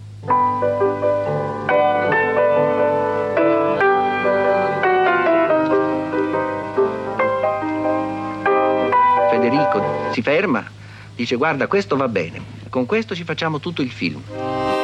Federico 9.29 10.09
si 10.11 10.21
ferma 10.23 10.79
Dice 11.21 11.35
guarda 11.35 11.67
questo 11.67 11.95
va 11.95 12.07
bene, 12.07 12.41
con 12.67 12.87
questo 12.87 13.13
ci 13.13 13.23
facciamo 13.23 13.59
tutto 13.59 13.83
il 13.83 13.91
film. 13.91 14.80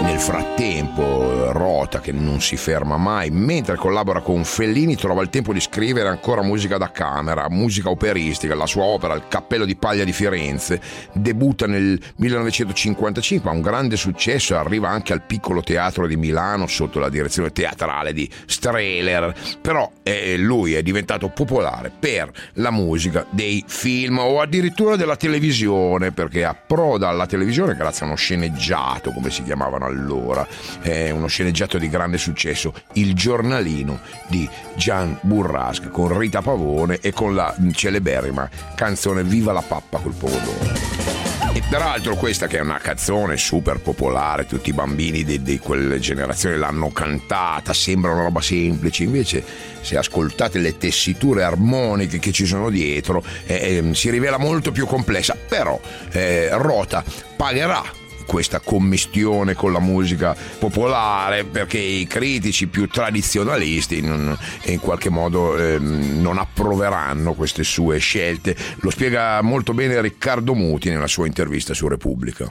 Nel 0.00 0.20
frattempo, 0.20 1.50
Rota, 1.52 2.00
che 2.00 2.12
non 2.12 2.40
si 2.40 2.56
ferma 2.56 2.96
mai, 2.96 3.30
mentre 3.30 3.74
collabora 3.74 4.20
con 4.20 4.44
Fellini, 4.44 4.94
trova 4.94 5.22
il 5.22 5.28
tempo 5.28 5.52
di 5.52 5.58
scrivere 5.58 6.08
ancora 6.08 6.40
musica 6.42 6.78
da 6.78 6.92
camera, 6.92 7.48
musica 7.50 7.90
operistica. 7.90 8.54
La 8.54 8.66
sua 8.66 8.84
opera, 8.84 9.14
Il 9.14 9.26
cappello 9.28 9.64
di 9.64 9.74
paglia 9.74 10.04
di 10.04 10.12
Firenze, 10.12 10.80
debutta 11.12 11.66
nel 11.66 12.00
1955, 12.16 13.50
ha 13.50 13.52
un 13.52 13.60
grande 13.60 13.96
successo 13.96 14.54
e 14.54 14.58
arriva 14.58 14.88
anche 14.88 15.12
al 15.12 15.22
piccolo 15.22 15.62
teatro 15.62 16.06
di 16.06 16.16
Milano 16.16 16.68
sotto 16.68 17.00
la 17.00 17.08
direzione 17.08 17.50
teatrale 17.50 18.12
di 18.12 18.30
Strehler. 18.46 19.34
Però 19.60 19.90
eh, 20.04 20.36
lui 20.36 20.74
è 20.74 20.82
diventato 20.82 21.28
popolare 21.28 21.90
per 21.96 22.30
la 22.54 22.70
musica 22.70 23.26
dei 23.30 23.64
film 23.66 24.18
o 24.18 24.40
addirittura 24.40 24.94
della 24.94 25.16
televisione, 25.16 26.12
perché 26.12 26.44
approda 26.44 27.08
alla 27.08 27.26
televisione 27.26 27.74
grazie 27.74 28.04
a 28.04 28.08
uno 28.08 28.16
sceneggiato, 28.16 29.10
come 29.10 29.30
si 29.30 29.42
chiamavano 29.42 29.86
allora, 29.88 30.46
è 30.80 31.10
uno 31.10 31.26
sceneggiato 31.26 31.78
di 31.78 31.88
grande 31.88 32.18
successo, 32.18 32.72
Il 32.94 33.14
giornalino 33.14 34.00
di 34.28 34.48
Gian 34.76 35.18
Burrasca 35.22 35.88
con 35.88 36.16
Rita 36.16 36.42
Pavone 36.42 36.98
e 37.00 37.12
con 37.12 37.34
la 37.34 37.54
celeberrima 37.72 38.48
canzone 38.74 39.24
Viva 39.24 39.52
la 39.52 39.62
pappa 39.62 39.98
col 39.98 40.14
pomodoro. 40.14 40.98
E 41.58 41.62
peraltro 41.68 42.14
questa 42.14 42.46
che 42.46 42.58
è 42.58 42.60
una 42.60 42.78
canzone 42.78 43.36
super 43.36 43.80
popolare, 43.80 44.46
tutti 44.46 44.70
i 44.70 44.72
bambini 44.72 45.24
di, 45.24 45.42
di, 45.42 45.58
quelle 45.58 45.98
generazioni 45.98 46.56
l'hanno 46.56 46.90
cantata, 46.90 47.72
sembra 47.72 48.12
una 48.12 48.22
roba 48.22 48.40
semplice, 48.40 49.02
invece 49.02 49.42
se 49.80 49.96
ascoltate 49.96 50.58
le 50.58 50.76
tessiture 50.76 51.42
armoniche 51.42 52.18
che 52.18 52.30
ci 52.30 52.46
sono 52.46 52.70
dietro 52.70 53.24
eh, 53.46 53.82
eh, 53.84 53.94
si 53.94 54.10
rivela 54.10 54.38
molto 54.38 54.70
più 54.70 54.86
complessa, 54.86 55.36
però 55.48 55.80
eh, 56.12 56.48
Rota 56.52 57.02
pagherà 57.36 57.82
questa 58.28 58.60
commistione 58.60 59.54
con 59.54 59.72
la 59.72 59.80
musica 59.80 60.36
popolare 60.58 61.44
perché 61.44 61.78
i 61.78 62.06
critici 62.06 62.66
più 62.66 62.86
tradizionalisti 62.86 63.96
in, 63.96 64.36
in 64.64 64.80
qualche 64.80 65.08
modo 65.08 65.56
eh, 65.56 65.78
non 65.78 66.36
approveranno 66.36 67.32
queste 67.32 67.64
sue 67.64 67.96
scelte. 67.96 68.54
Lo 68.80 68.90
spiega 68.90 69.40
molto 69.40 69.72
bene 69.72 69.98
Riccardo 70.02 70.54
Muti 70.54 70.90
nella 70.90 71.06
sua 71.06 71.26
intervista 71.26 71.72
su 71.72 71.88
Repubblica. 71.88 72.50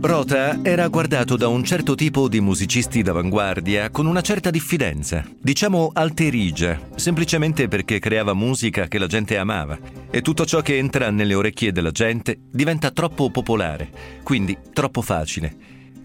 Rota 0.00 0.60
era 0.62 0.86
guardato 0.86 1.36
da 1.36 1.48
un 1.48 1.64
certo 1.64 1.96
tipo 1.96 2.28
di 2.28 2.40
musicisti 2.40 3.02
d'avanguardia 3.02 3.90
con 3.90 4.06
una 4.06 4.20
certa 4.20 4.48
diffidenza, 4.48 5.24
diciamo 5.40 5.90
alterigia, 5.92 6.78
semplicemente 6.94 7.66
perché 7.66 7.98
creava 7.98 8.32
musica 8.32 8.86
che 8.86 8.98
la 8.98 9.08
gente 9.08 9.36
amava 9.36 9.76
e 10.08 10.22
tutto 10.22 10.46
ciò 10.46 10.60
che 10.60 10.76
entra 10.76 11.10
nelle 11.10 11.34
orecchie 11.34 11.72
della 11.72 11.90
gente 11.90 12.38
diventa 12.48 12.92
troppo 12.92 13.30
popolare, 13.30 13.90
quindi 14.22 14.56
troppo 14.72 14.97
facile. 15.02 15.56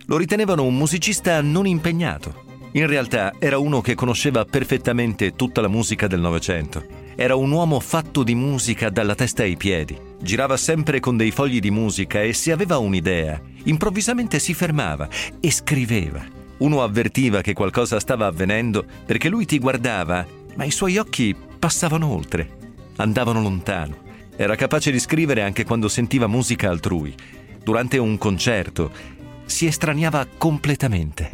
Lo 0.05 0.17
ritenevano 0.17 0.63
un 0.63 0.75
musicista 0.75 1.41
non 1.41 1.67
impegnato. 1.67 2.43
In 2.73 2.87
realtà 2.87 3.33
era 3.39 3.57
uno 3.57 3.81
che 3.81 3.95
conosceva 3.95 4.45
perfettamente 4.45 5.35
tutta 5.35 5.61
la 5.61 5.67
musica 5.67 6.07
del 6.07 6.19
Novecento 6.19 7.01
era 7.15 7.35
un 7.35 7.51
uomo 7.51 7.79
fatto 7.79 8.23
di 8.23 8.33
musica 8.33 8.89
dalla 8.89 9.15
testa 9.15 9.43
ai 9.43 9.55
piedi. 9.55 9.97
Girava 10.21 10.57
sempre 10.57 10.99
con 10.99 11.17
dei 11.17 11.31
fogli 11.31 11.59
di 11.59 11.69
musica 11.69 12.21
e 12.21 12.33
se 12.33 12.51
aveva 12.51 12.77
un'idea, 12.77 13.39
improvvisamente 13.65 14.39
si 14.39 14.53
fermava 14.53 15.07
e 15.39 15.51
scriveva. 15.51 16.25
Uno 16.57 16.81
avvertiva 16.81 17.41
che 17.41 17.53
qualcosa 17.53 17.99
stava 17.99 18.25
avvenendo 18.25 18.85
perché 19.05 19.29
lui 19.29 19.45
ti 19.45 19.59
guardava 19.59 20.25
ma 20.55 20.63
i 20.63 20.71
suoi 20.71 20.97
occhi 20.97 21.35
passavano 21.59 22.07
oltre, 22.07 22.57
andavano 22.97 23.41
lontano. 23.41 24.01
Era 24.35 24.55
capace 24.55 24.91
di 24.91 24.99
scrivere 24.99 25.43
anche 25.43 25.63
quando 25.63 25.87
sentiva 25.87 26.27
musica 26.27 26.69
altrui. 26.69 27.13
Durante 27.63 27.97
un 27.97 28.17
concerto 28.17 28.91
si 29.45 29.67
estraniava 29.67 30.27
completamente. 30.37 31.29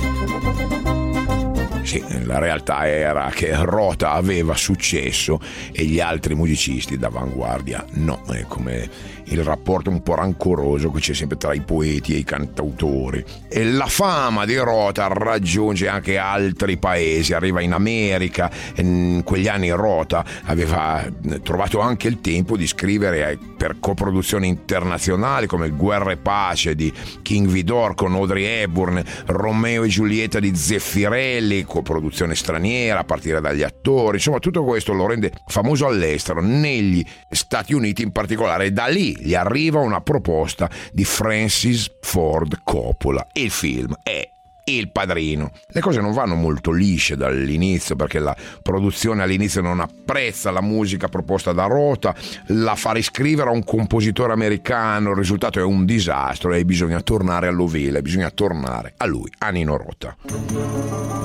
Sì, 1.83 2.03
la 2.25 2.37
realtà 2.37 2.87
era 2.87 3.31
che 3.33 3.55
Rota 3.55 4.11
aveva 4.11 4.55
successo 4.55 5.39
e 5.71 5.85
gli 5.85 5.99
altri 5.99 6.35
musicisti 6.35 6.99
d'avanguardia 6.99 7.83
no, 7.93 8.21
è 8.27 8.43
come 8.43 8.87
il 9.29 9.43
rapporto 9.43 9.89
un 9.89 10.01
po' 10.01 10.15
rancoroso 10.15 10.91
che 10.91 10.99
c'è 10.99 11.13
sempre 11.13 11.37
tra 11.37 11.53
i 11.53 11.61
poeti 11.61 12.13
e 12.13 12.17
i 12.17 12.23
cantautori. 12.23 13.23
E 13.47 13.63
la 13.65 13.87
fama 13.87 14.45
di 14.45 14.55
Rota 14.57 15.07
raggiunge 15.07 15.87
anche 15.87 16.17
altri 16.17 16.77
paesi, 16.77 17.33
arriva 17.33 17.61
in 17.61 17.73
America, 17.73 18.49
in 18.75 19.21
quegli 19.23 19.47
anni 19.47 19.69
Rota 19.69 20.25
aveva 20.45 21.05
trovato 21.43 21.79
anche 21.79 22.07
il 22.07 22.21
tempo 22.21 22.57
di 22.57 22.67
scrivere 22.67 23.37
per 23.57 23.77
coproduzioni 23.79 24.47
internazionali 24.47 25.47
come 25.47 25.69
Guerra 25.69 26.11
e 26.11 26.17
Pace 26.17 26.75
di 26.75 26.91
King 27.21 27.47
Vidor 27.47 27.95
con 27.95 28.13
Audrey 28.13 28.43
Hepburn, 28.43 29.03
Romeo 29.27 29.83
e 29.83 29.87
Giulietta 29.87 30.39
di 30.39 30.55
Zeffirelli, 30.55 31.63
coproduzione 31.63 32.35
straniera 32.35 32.99
a 32.99 33.03
partire 33.03 33.41
dagli 33.41 33.63
attori, 33.63 34.17
insomma 34.17 34.39
tutto 34.39 34.63
questo 34.63 34.93
lo 34.93 35.07
rende 35.07 35.31
famoso 35.47 35.87
all'estero, 35.87 36.41
negli 36.41 37.03
Stati 37.29 37.73
Uniti 37.73 38.01
in 38.01 38.11
particolare, 38.11 38.71
da 38.71 38.87
lì 38.87 39.18
gli 39.19 39.35
arriva 39.35 39.79
una 39.79 40.01
proposta 40.01 40.69
di 40.91 41.03
Francis 41.03 41.91
Ford 42.01 42.61
Coppola. 42.63 43.27
Il 43.33 43.51
film 43.51 43.93
è 44.03 44.27
il 44.75 44.91
padrino. 44.91 45.51
Le 45.67 45.81
cose 45.81 46.01
non 46.01 46.13
vanno 46.13 46.35
molto 46.35 46.71
lisce 46.71 47.15
dall'inizio 47.15 47.95
perché 47.95 48.19
la 48.19 48.35
produzione 48.61 49.23
all'inizio 49.23 49.61
non 49.61 49.79
apprezza 49.79 50.51
la 50.51 50.61
musica 50.61 51.07
proposta 51.07 51.51
da 51.51 51.65
Rota, 51.65 52.15
la 52.47 52.75
fa 52.75 52.91
riscrivere 52.91 53.49
a 53.49 53.53
un 53.53 53.63
compositore 53.63 54.33
americano, 54.33 55.11
il 55.11 55.17
risultato 55.17 55.59
è 55.59 55.63
un 55.63 55.85
disastro 55.85 56.53
e 56.53 56.65
bisogna 56.65 57.01
tornare 57.01 57.47
all'ovile, 57.47 58.01
bisogna 58.01 58.29
tornare 58.29 58.93
a 58.97 59.05
lui, 59.05 59.29
a 59.39 59.49
Nino 59.49 59.77
Rota. 59.77 60.15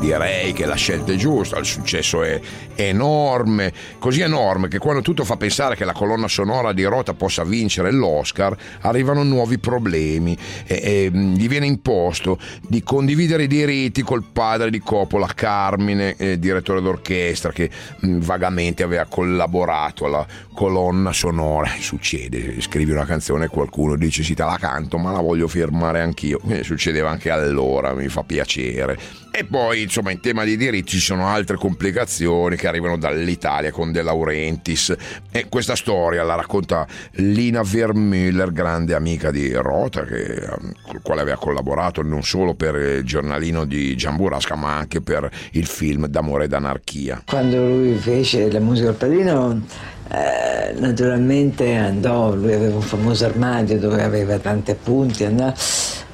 Direi 0.00 0.52
che 0.52 0.66
la 0.66 0.74
scelta 0.74 1.12
è 1.12 1.16
giusta, 1.16 1.58
il 1.58 1.64
successo 1.64 2.22
è 2.22 2.40
enorme, 2.74 3.72
così 3.98 4.20
enorme 4.20 4.68
che 4.68 4.78
quando 4.78 5.02
tutto 5.02 5.24
fa 5.24 5.36
pensare 5.36 5.76
che 5.76 5.84
la 5.84 5.92
colonna 5.92 6.28
sonora 6.28 6.72
di 6.72 6.84
Rota 6.84 7.14
possa 7.14 7.44
vincere 7.44 7.90
l'Oscar, 7.90 8.56
arrivano 8.82 9.22
nuovi 9.22 9.58
problemi 9.58 10.36
e, 10.66 10.80
e 10.82 11.10
gli 11.12 11.48
viene 11.48 11.66
imposto 11.66 12.38
di 12.66 12.82
condividere 12.82 13.33
condividere 13.34 13.42
i 13.42 13.46
diritti 13.46 14.02
col 14.02 14.24
padre 14.24 14.70
di 14.70 14.78
Coppola, 14.78 15.28
Carmine, 15.34 16.14
eh, 16.16 16.38
direttore 16.38 16.80
d'orchestra, 16.80 17.52
che 17.52 17.68
mh, 18.00 18.08
mm, 18.08 18.20
vagamente 18.20 18.82
aveva 18.82 19.06
collaborato 19.06 20.06
alla 20.06 20.26
colonna 20.52 21.12
sonora. 21.12 21.70
Succede, 21.78 22.60
scrivi 22.60 22.92
una 22.92 23.04
canzone 23.04 23.46
e 23.46 23.48
qualcuno 23.48 23.96
dice 23.96 24.22
sì 24.22 24.34
te 24.34 24.44
la 24.44 24.56
canto, 24.58 24.98
ma 24.98 25.12
la 25.12 25.20
voglio 25.20 25.48
firmare 25.48 26.00
anch'io. 26.00 26.40
Eh, 26.48 26.62
succedeva 26.62 27.10
anche 27.10 27.30
allora, 27.30 27.94
mi 27.94 28.08
fa 28.08 28.22
piacere 28.22 29.22
e 29.36 29.44
poi, 29.44 29.82
insomma, 29.82 30.12
in 30.12 30.20
tema 30.20 30.44
di 30.44 30.56
diritti 30.56 30.92
ci 30.92 31.00
sono 31.00 31.26
altre 31.26 31.56
complicazioni 31.56 32.54
che 32.54 32.68
arrivano 32.68 32.96
dall'Italia 32.96 33.72
con 33.72 33.90
De 33.90 34.00
Laurentiis. 34.00 34.94
E 35.32 35.48
questa 35.48 35.74
storia 35.74 36.22
la 36.22 36.36
racconta 36.36 36.86
Lina 37.14 37.62
Vermüller, 37.64 38.52
grande 38.52 38.94
amica 38.94 39.32
di 39.32 39.52
Rota, 39.52 40.04
che, 40.04 40.40
con 40.82 40.94
il 40.94 41.00
quale 41.02 41.22
aveva 41.22 41.36
collaborato 41.36 42.00
non 42.02 42.22
solo 42.22 42.54
per 42.54 42.76
il 42.76 43.04
giornalino 43.14 43.64
di 43.64 43.94
Giamburasca, 43.94 44.56
ma 44.56 44.76
anche 44.76 45.00
per 45.00 45.30
il 45.52 45.66
film 45.66 46.08
D'amore 46.08 46.44
ed 46.44 46.52
anarchia. 46.52 47.22
Quando 47.24 47.64
lui 47.64 47.94
fece 47.94 48.50
la 48.50 48.60
musica 48.60 48.88
al 48.88 48.94
padrino. 48.94 49.92
Eh, 50.06 50.78
naturalmente 50.78 51.74
andò, 51.74 52.34
lui 52.34 52.52
aveva 52.52 52.74
un 52.74 52.82
famoso 52.82 53.24
armadio 53.24 53.78
dove 53.78 54.02
aveva 54.02 54.38
tanti 54.38 54.70
appunti, 54.70 55.24
andò 55.24 55.50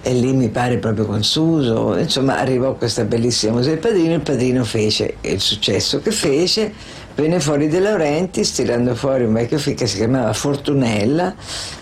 e 0.03 0.15
lì 0.15 0.33
mi 0.33 0.49
pare 0.49 0.79
proprio 0.79 1.05
con 1.07 1.23
Suso, 1.23 1.99
insomma 1.99 2.39
arrivò 2.39 2.75
questa 2.75 3.05
bellissima 3.05 3.55
musica 3.55 3.75
del 3.75 3.81
padrino, 3.81 4.15
il 4.15 4.21
padrino 4.21 4.65
fece 4.65 5.17
il 5.23 5.41
successo 5.41 6.01
che 6.01 6.11
fece, 6.13 6.73
venne 7.21 7.41
fuori 7.41 7.69
De 7.69 7.81
Laurentiis 7.81 8.53
tirando 8.53 8.95
fuori 8.95 9.25
un 9.25 9.35
vecchio 9.35 9.59
film 9.59 9.77
che 9.77 9.87
si 9.87 9.97
chiamava 9.97 10.33
Fortunella 10.33 11.35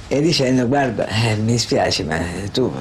e 0.08 0.20
dicendo 0.20 0.66
guarda 0.66 1.06
eh, 1.06 1.36
mi 1.36 1.56
spiace 1.58 2.02
ma 2.02 2.18
tu 2.52 2.72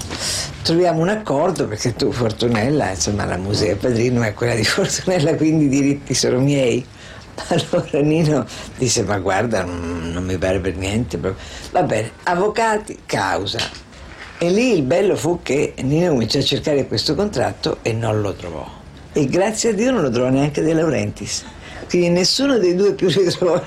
troviamo 0.63 1.01
un 1.01 1.09
accordo 1.09 1.67
perché 1.67 1.93
tu 1.93 2.11
Fortunella, 2.11 2.89
insomma 2.91 3.25
la 3.25 3.37
musica 3.37 3.75
padrino 3.75 4.23
è 4.23 4.33
quella 4.33 4.55
di 4.55 4.63
Fortunella 4.63 5.35
quindi 5.35 5.65
i 5.65 5.69
diritti 5.69 6.13
sono 6.13 6.39
miei. 6.39 6.85
Allora 7.49 7.99
Nino 8.01 8.47
disse 8.77 9.03
ma 9.03 9.19
guarda 9.19 9.63
non, 9.63 10.09
non 10.11 10.23
mi 10.23 10.37
pare 10.39 10.59
per 10.59 10.75
niente, 10.75 11.19
va 11.19 11.83
bene, 11.83 12.11
avvocati, 12.23 12.99
causa 13.05 13.59
e 14.39 14.49
lì 14.49 14.73
il 14.73 14.81
bello 14.81 15.15
fu 15.15 15.41
che 15.43 15.75
Nino 15.81 16.09
cominciò 16.09 16.39
a 16.39 16.43
cercare 16.43 16.87
questo 16.87 17.13
contratto 17.13 17.77
e 17.83 17.93
non 17.93 18.21
lo 18.21 18.33
trovò. 18.33 18.67
E 19.13 19.25
grazie 19.27 19.69
a 19.69 19.73
Dio 19.73 19.91
non 19.91 20.01
lo 20.01 20.09
trovò 20.09 20.29
neanche 20.29 20.61
De 20.61 20.73
Laurentiis. 20.73 21.45
Quindi 21.87 22.09
nessuno 22.09 22.57
dei 22.57 22.75
due 22.75 22.93
più 22.93 23.09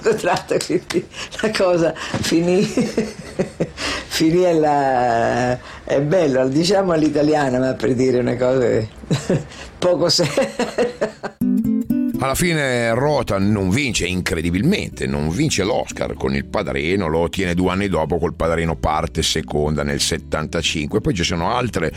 contratto, 0.00 0.56
quindi 0.64 1.06
la 1.40 1.50
cosa 1.50 1.92
finì, 1.94 2.62
finì 4.08 4.44
alla... 4.44 5.58
è 5.84 6.00
bello, 6.00 6.48
diciamo 6.48 6.92
all'italiana, 6.92 7.58
ma 7.58 7.74
per 7.74 7.94
dire 7.94 8.18
una 8.18 8.36
cosa 8.36 8.66
poco 9.78 10.08
seria. 10.08 11.38
Alla 12.22 12.34
fine 12.34 12.92
Rota 12.92 13.38
non 13.38 13.70
vince 13.70 14.06
incredibilmente, 14.06 15.06
non 15.06 15.30
vince 15.30 15.64
l'Oscar 15.64 16.12
con 16.12 16.34
il 16.34 16.44
Padrino, 16.44 17.06
lo 17.06 17.20
ottiene 17.20 17.54
due 17.54 17.70
anni 17.70 17.88
dopo 17.88 18.18
col 18.18 18.34
Padrino 18.34 18.76
parte 18.76 19.22
seconda 19.22 19.82
nel 19.82 20.00
75, 20.00 21.00
poi 21.00 21.14
ci 21.14 21.24
sono 21.24 21.50
altre 21.50 21.90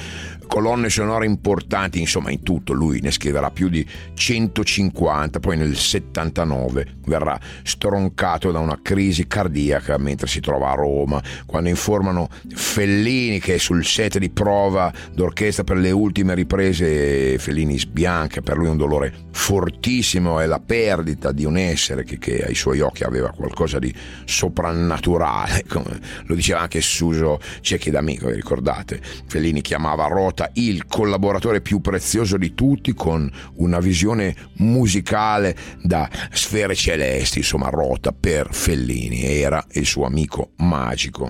colonne 0.54 0.92
sonore 0.92 1.26
importanti, 1.26 2.00
insomma 2.00 2.30
in 2.30 2.44
tutto 2.44 2.74
lui 2.74 3.00
ne 3.02 3.10
scriverà 3.10 3.50
più 3.50 3.70
di 3.70 3.84
150, 4.14 5.40
poi 5.40 5.58
nel 5.58 5.76
79 5.76 6.98
verrà 7.08 7.40
stroncato 7.64 8.52
da 8.52 8.60
una 8.60 8.78
crisi 8.80 9.26
cardiaca 9.26 9.98
mentre 9.98 10.28
si 10.28 10.42
trova 10.42 10.70
a 10.70 10.76
Roma, 10.76 11.20
quando 11.48 11.70
informano 11.70 12.30
Fellini 12.54 13.40
che 13.40 13.56
è 13.56 13.58
sul 13.58 13.84
set 13.84 14.20
di 14.20 14.30
prova 14.30 14.94
d'orchestra 15.12 15.64
per 15.64 15.78
le 15.78 15.90
ultime 15.90 16.36
riprese 16.36 17.40
Fellini 17.40 17.80
sbianca, 17.80 18.42
per 18.42 18.58
lui 18.58 18.68
un 18.68 18.78
dolore 18.78 19.12
fortissimo 19.32 20.40
è 20.40 20.46
la 20.46 20.60
perdita 20.60 21.32
di 21.32 21.46
un 21.46 21.58
essere 21.58 22.04
che, 22.04 22.20
che, 22.20 22.44
ai 22.46 22.54
suoi 22.54 22.80
occhi 22.80 23.04
aveva 23.04 23.32
qualcosa 23.32 23.80
di 23.80 23.92
soprannaturale, 24.26 25.64
come 25.68 26.00
lo 26.26 26.36
diceva 26.36 26.60
anche 26.60 26.80
Suso 26.80 27.40
Cecchi 27.62 27.90
d'Amico, 27.90 28.28
vi 28.28 28.36
ricordate? 28.36 29.02
Fellini 29.26 29.62
chiamava 29.62 30.06
Rota 30.06 30.43
il 30.54 30.86
collaboratore 30.86 31.62
più 31.62 31.82
prezioso 31.82 32.38
di 32.38 32.54
tutti 32.54 32.94
con 32.94 33.30
una 33.56 33.80
visione 33.80 34.36
musicale 34.58 35.56
da 35.82 36.10
sfere 36.32 36.76
celesti, 36.76 37.40
insomma 37.40 37.70
Rota 37.70 38.12
per 38.12 38.50
Fellini 38.52 39.24
era 39.24 39.64
il 39.72 39.86
suo 39.86 40.06
amico 40.06 40.52
magico. 40.58 41.30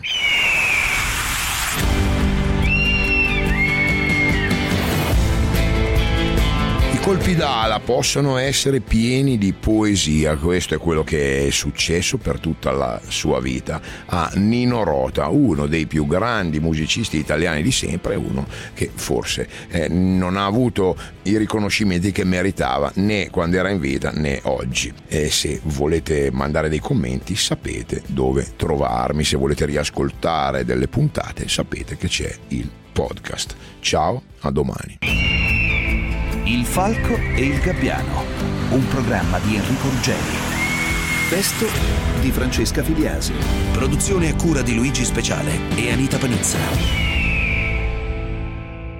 Colpi 7.04 7.36
d'ala 7.36 7.82
possono 7.82 8.38
essere 8.38 8.80
pieni 8.80 9.38
di 9.38 9.52
poesia, 9.52 10.38
questo 10.38 10.74
è 10.74 10.78
quello 10.78 11.04
che 11.04 11.48
è 11.48 11.50
successo 11.50 12.18
per 12.18 12.40
tutta 12.40 12.72
la 12.72 13.02
sua 13.06 13.42
vita 13.42 13.82
a 14.06 14.32
Nino 14.36 14.86
Rota, 14.86 15.28
uno 15.28 15.68
dei 15.68 15.86
più 15.86 16.08
grandi 16.08 16.62
musicisti 16.62 17.18
italiani 17.18 17.62
di 17.62 17.74
sempre, 17.74 18.16
uno 18.16 18.48
che 18.74 18.90
forse 18.94 19.50
eh, 19.68 19.90
non 19.90 20.38
ha 20.38 20.46
avuto 20.46 20.96
i 21.24 21.36
riconoscimenti 21.36 22.14
che 22.14 22.24
meritava 22.24 22.90
né 22.96 23.30
quando 23.30 23.58
era 23.58 23.70
in 23.70 23.82
vita 23.82 24.12
né 24.12 24.40
oggi. 24.44 24.94
E 25.10 25.30
se 25.30 25.60
volete 25.64 26.32
mandare 26.32 26.70
dei 26.70 26.80
commenti 26.80 27.36
sapete 27.36 28.02
dove 28.08 28.54
trovarmi, 28.56 29.26
se 29.26 29.36
volete 29.36 29.66
riascoltare 29.66 30.64
delle 30.64 30.88
puntate 30.88 31.50
sapete 31.50 31.98
che 31.98 32.08
c'è 32.08 32.34
il 32.50 32.70
podcast. 32.94 33.56
Ciao, 33.82 34.24
a 34.40 34.52
domani. 34.52 35.43
Il 36.46 36.66
Falco 36.66 37.16
e 37.16 37.46
il 37.46 37.60
Gabbiano, 37.62 38.22
un 38.72 38.86
programma 38.90 39.40
di 39.40 39.56
Enrico 39.56 39.88
Ruggeri. 39.88 40.20
Testo 41.30 41.66
di 42.20 42.32
Francesca 42.32 42.84
Filiasi. 42.84 43.32
Produzione 43.72 44.28
a 44.28 44.36
cura 44.36 44.62
di 44.62 44.76
Luigi 44.76 45.06
Speciale 45.06 45.58
e 45.76 45.90
Anita 45.90 46.18
Panizza. 46.18 47.13